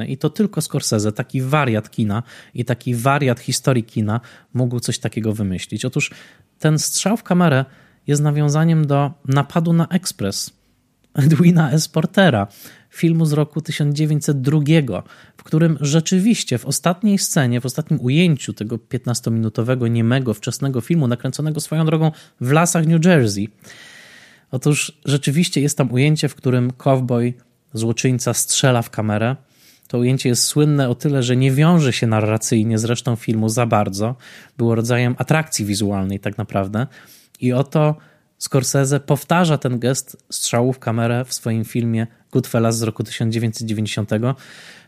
[0.07, 4.21] I to tylko Scorsese, taki wariat kina i taki wariat historii kina
[4.53, 5.85] mógł coś takiego wymyślić.
[5.85, 6.11] Otóż
[6.59, 7.65] ten strzał w kamerę
[8.07, 10.57] jest nawiązaniem do napadu na ekspres
[11.17, 11.87] Edwina S.
[11.87, 12.47] Portera,
[12.89, 15.03] filmu z roku 1902,
[15.37, 21.59] w którym rzeczywiście w ostatniej scenie, w ostatnim ujęciu tego 15-minutowego, niemego, wczesnego filmu, nakręconego
[21.59, 22.11] swoją drogą
[22.41, 23.49] w lasach New Jersey,
[24.51, 27.33] otóż rzeczywiście jest tam ujęcie, w którym cowboy,
[27.73, 29.35] złoczyńca strzela w kamerę.
[29.87, 33.65] To ujęcie jest słynne o tyle, że nie wiąże się narracyjnie z resztą filmu za
[33.65, 34.15] bardzo.
[34.57, 36.87] Było rodzajem atrakcji wizualnej tak naprawdę.
[37.39, 37.95] I oto
[38.37, 44.11] Scorsese powtarza ten gest strzału w kamerę w swoim filmie Goodfellas z roku 1990.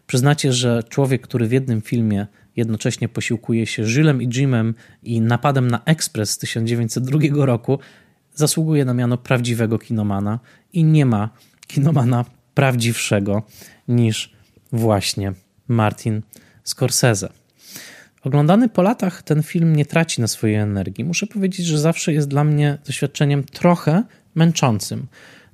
[0.08, 5.68] Przyznacie, że człowiek, który w jednym filmie jednocześnie posiłkuje się Żylem i Jimem i napadem
[5.68, 7.80] na Express z 1902 roku,
[8.34, 10.40] zasługuje na miano prawdziwego kinomana
[10.74, 11.30] i nie ma
[11.68, 12.26] kinomana
[12.60, 13.44] prawdziwszego
[13.88, 14.34] niż
[14.72, 15.34] właśnie
[15.68, 16.22] Martin
[16.64, 17.30] Scorsese.
[18.24, 21.06] Oglądany po latach ten film nie traci na swojej energii.
[21.06, 24.04] Muszę powiedzieć, że zawsze jest dla mnie doświadczeniem trochę
[24.36, 25.08] męczącym.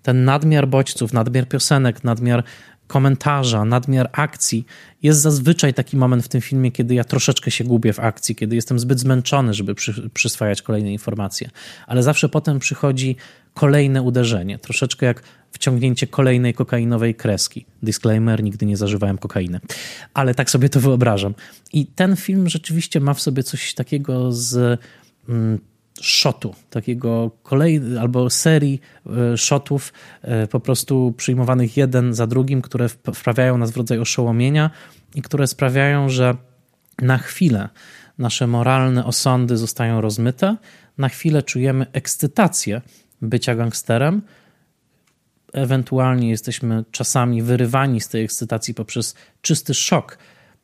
[0.03, 2.43] Ten nadmiar bodźców, nadmiar piosenek, nadmiar
[2.87, 4.65] komentarza, nadmiar akcji.
[5.03, 8.55] Jest zazwyczaj taki moment w tym filmie, kiedy ja troszeczkę się gubię w akcji, kiedy
[8.55, 11.49] jestem zbyt zmęczony, żeby przy, przyswajać kolejne informacje.
[11.87, 13.15] Ale zawsze potem przychodzi
[13.53, 17.65] kolejne uderzenie, troszeczkę jak wciągnięcie kolejnej kokainowej kreski.
[17.83, 19.59] Disclaimer, nigdy nie zażywałem kokainy.
[20.13, 21.33] Ale tak sobie to wyobrażam.
[21.73, 24.79] I ten film rzeczywiście ma w sobie coś takiego z
[25.29, 25.59] mm,
[26.01, 28.81] shotu, takiego kolej albo serii
[29.33, 34.69] e, shotów e, po prostu przyjmowanych jeden za drugim, które wprawiają nas w rodzaj oszołomienia
[35.15, 36.35] i które sprawiają, że
[37.01, 37.69] na chwilę
[38.17, 40.57] nasze moralne osądy zostają rozmyte,
[40.97, 42.81] na chwilę czujemy ekscytację
[43.21, 44.21] bycia gangsterem,
[45.53, 50.17] ewentualnie jesteśmy czasami wyrywani z tej ekscytacji poprzez czysty szok,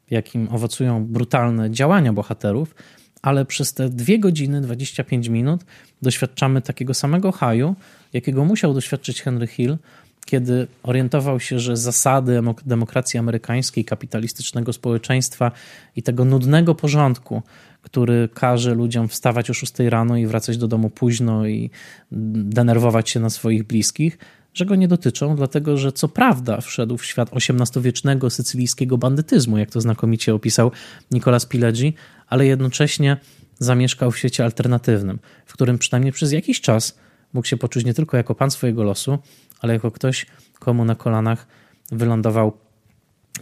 [0.10, 2.76] jakim owocują brutalne działania bohaterów,
[3.22, 5.66] ale przez te 2 godziny 25 minut
[6.02, 7.76] doświadczamy takiego samego haju,
[8.14, 9.78] jakiego musiał doświadczyć Henry Hill,
[10.26, 15.52] kiedy orientował się, że zasady demokracji amerykańskiej, kapitalistycznego społeczeństwa
[15.96, 17.42] i tego nudnego porządku,
[17.82, 21.70] który każe ludziom wstawać o 6 rano i wracać do domu późno i
[22.12, 24.18] denerwować się na swoich bliskich,
[24.54, 29.72] że go nie dotyczą, dlatego że co prawda wszedł w świat XVIII-wiecznego sycylijskiego bandytyzmu, jak
[29.72, 30.72] to znakomicie opisał
[31.12, 31.94] Nicolas Pileggi,
[32.32, 33.18] ale jednocześnie
[33.60, 36.98] zamieszkał w świecie alternatywnym, w którym przynajmniej przez jakiś czas
[37.34, 39.20] mógł się poczuć nie tylko jako pan swojego losu,
[39.60, 40.26] ale jako ktoś,
[40.60, 41.48] komu na kolanach
[41.92, 42.58] wylądował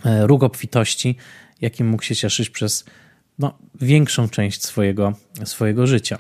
[0.06, 1.16] e, róg obfitości,
[1.62, 2.86] jakim mógł się cieszyć przez
[3.40, 5.14] no, większą część swojego,
[5.44, 6.20] swojego życia.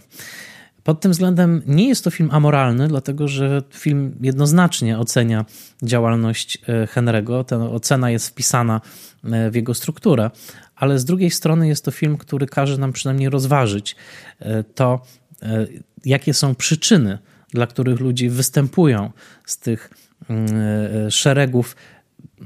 [0.84, 5.46] Pod tym względem nie jest to film amoralny, dlatego że film jednoznacznie ocenia
[5.84, 7.46] działalność e, Henry'ego.
[7.46, 8.82] Ta ocena jest wpisana
[9.24, 10.30] e, w jego strukturę,
[10.80, 13.96] ale z drugiej strony jest to film, który każe nam przynajmniej rozważyć
[14.40, 15.06] e, to,
[16.06, 17.18] jakie są przyczyny,
[17.52, 19.12] dla których ludzie występują
[19.46, 19.90] z tych
[20.30, 21.76] mm, szeregów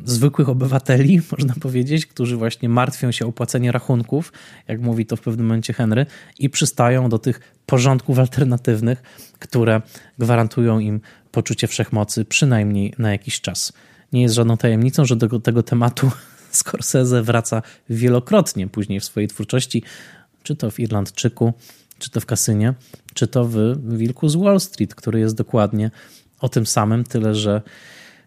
[0.05, 4.33] zwykłych obywateli, można powiedzieć, którzy właśnie martwią się o płacenie rachunków,
[4.67, 6.05] jak mówi to w pewnym momencie Henry,
[6.39, 9.03] i przystają do tych porządków alternatywnych,
[9.39, 9.81] które
[10.19, 13.73] gwarantują im poczucie wszechmocy przynajmniej na jakiś czas.
[14.13, 16.11] Nie jest żadną tajemnicą, że do tego tematu
[16.57, 19.83] Scorsese wraca wielokrotnie później w swojej twórczości,
[20.43, 21.53] czy to w Irlandczyku,
[21.99, 22.73] czy to w Kasynie,
[23.13, 23.57] czy to w
[23.97, 25.91] Wilku z Wall Street, który jest dokładnie
[26.39, 27.61] o tym samym, tyle że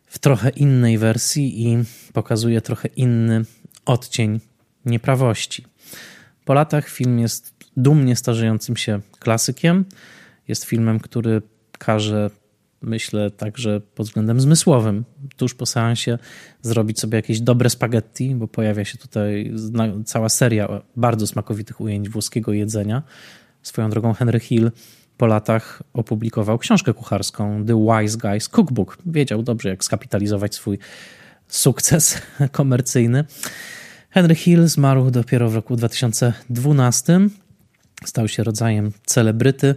[0.07, 1.79] w trochę innej wersji i
[2.13, 3.45] pokazuje trochę inny
[3.85, 4.41] odcień
[4.85, 5.65] nieprawości.
[6.45, 9.85] Po latach film jest dumnie starzejącym się klasykiem.
[10.49, 11.43] Jest filmem, który
[11.79, 12.31] każe,
[12.83, 15.05] myślę, także pod względem zmysłowym,
[15.37, 16.19] tuż po seansie
[16.63, 19.53] zrobić sobie jakieś dobre spaghetti, bo pojawia się tutaj
[20.05, 23.03] cała seria bardzo smakowitych ujęć włoskiego jedzenia.
[23.63, 24.71] Swoją drogą Henry Hill
[25.17, 28.99] po latach opublikował książkę kucharską The Wise Guys Cookbook.
[29.07, 30.79] Wiedział dobrze, jak skapitalizować swój
[31.49, 32.23] sukces
[32.53, 33.25] komercyjny.
[34.11, 37.21] Henry Hill zmarł dopiero w roku 2012.
[38.05, 39.75] Stał się rodzajem celebryty,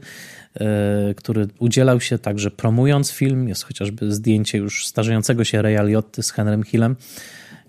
[1.15, 3.49] który udzielał się także promując film.
[3.49, 6.95] Jest chociażby zdjęcie już starzejącego się Raya Liotti z Henrym Hillem.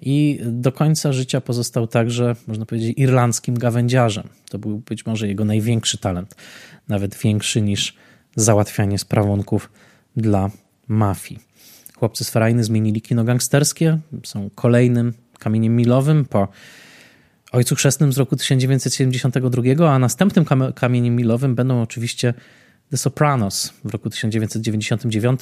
[0.03, 4.29] I do końca życia pozostał także, można powiedzieć, irlandzkim gawędziarzem.
[4.51, 6.35] To był być może jego największy talent
[6.89, 7.95] nawet większy niż
[8.37, 9.71] załatwianie sprawunków
[10.17, 10.51] dla
[10.89, 11.41] mafii.
[11.97, 16.49] Chłopcy z Ferajny zmienili kino gangsterskie, są kolejnym kamieniem milowym po
[17.53, 22.35] Ojcu Chrzestnym z roku 1972, a następnym kamieniem milowym będą oczywiście
[22.91, 25.41] The Sopranos w roku 1999,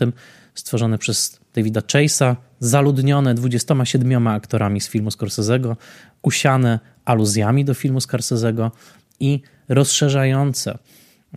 [0.54, 5.76] stworzone przez Davida Chase'a, zaludnione 27 aktorami z filmu Scorsese'ego,
[6.22, 8.70] usiane aluzjami do filmu Scorsese'ego
[9.20, 10.78] i rozszerzające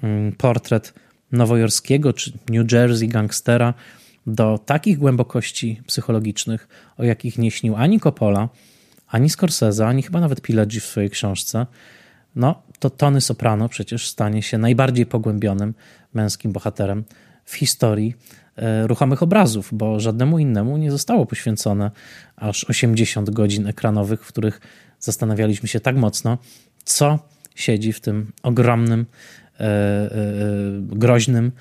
[0.03, 0.93] mm, portret
[1.31, 3.73] nowojorskiego czy New Jersey gangstera
[4.27, 8.49] do takich głębokości psychologicznych, o jakich nie śnił ani Coppola,
[9.07, 11.65] ani Scorsese, ani chyba nawet Pileggi w swojej książce,
[12.35, 15.73] no to Tony Soprano przecież stanie się najbardziej pogłębionym
[16.13, 17.03] męskim bohaterem
[17.45, 18.15] w historii
[18.55, 21.91] e, ruchomych obrazów, bo żadnemu innemu nie zostało poświęcone
[22.35, 24.61] aż 80 godzin ekranowych, w których
[24.99, 26.37] zastanawialiśmy się tak mocno,
[26.83, 27.19] co
[27.55, 29.05] siedzi w tym ogromnym,
[29.59, 30.09] e, e,
[30.81, 31.51] groźnym,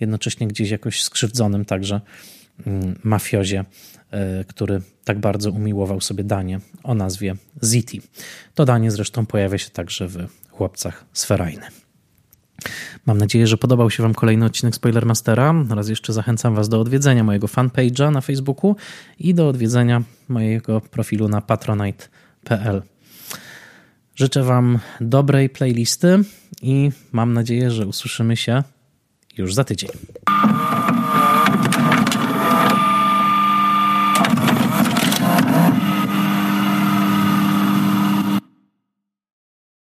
[0.00, 2.00] jednocześnie gdzieś jakoś skrzywdzonym także
[2.66, 3.64] mm, mafiozie,
[4.46, 7.34] który tak bardzo umiłował sobie danie o nazwie
[7.64, 8.02] Ziti.
[8.54, 11.66] To danie zresztą pojawia się także w Chłopcach z Ferajny.
[13.06, 15.54] Mam nadzieję, że podobał się Wam kolejny odcinek Spoilermastera.
[15.70, 18.76] Raz jeszcze zachęcam Was do odwiedzenia mojego fanpage'a na Facebooku
[19.18, 22.82] i do odwiedzenia mojego profilu na patronite.pl.
[24.14, 26.18] Życzę Wam dobrej playlisty
[26.62, 28.62] i mam nadzieję, że usłyszymy się
[29.38, 29.90] już za tydzień.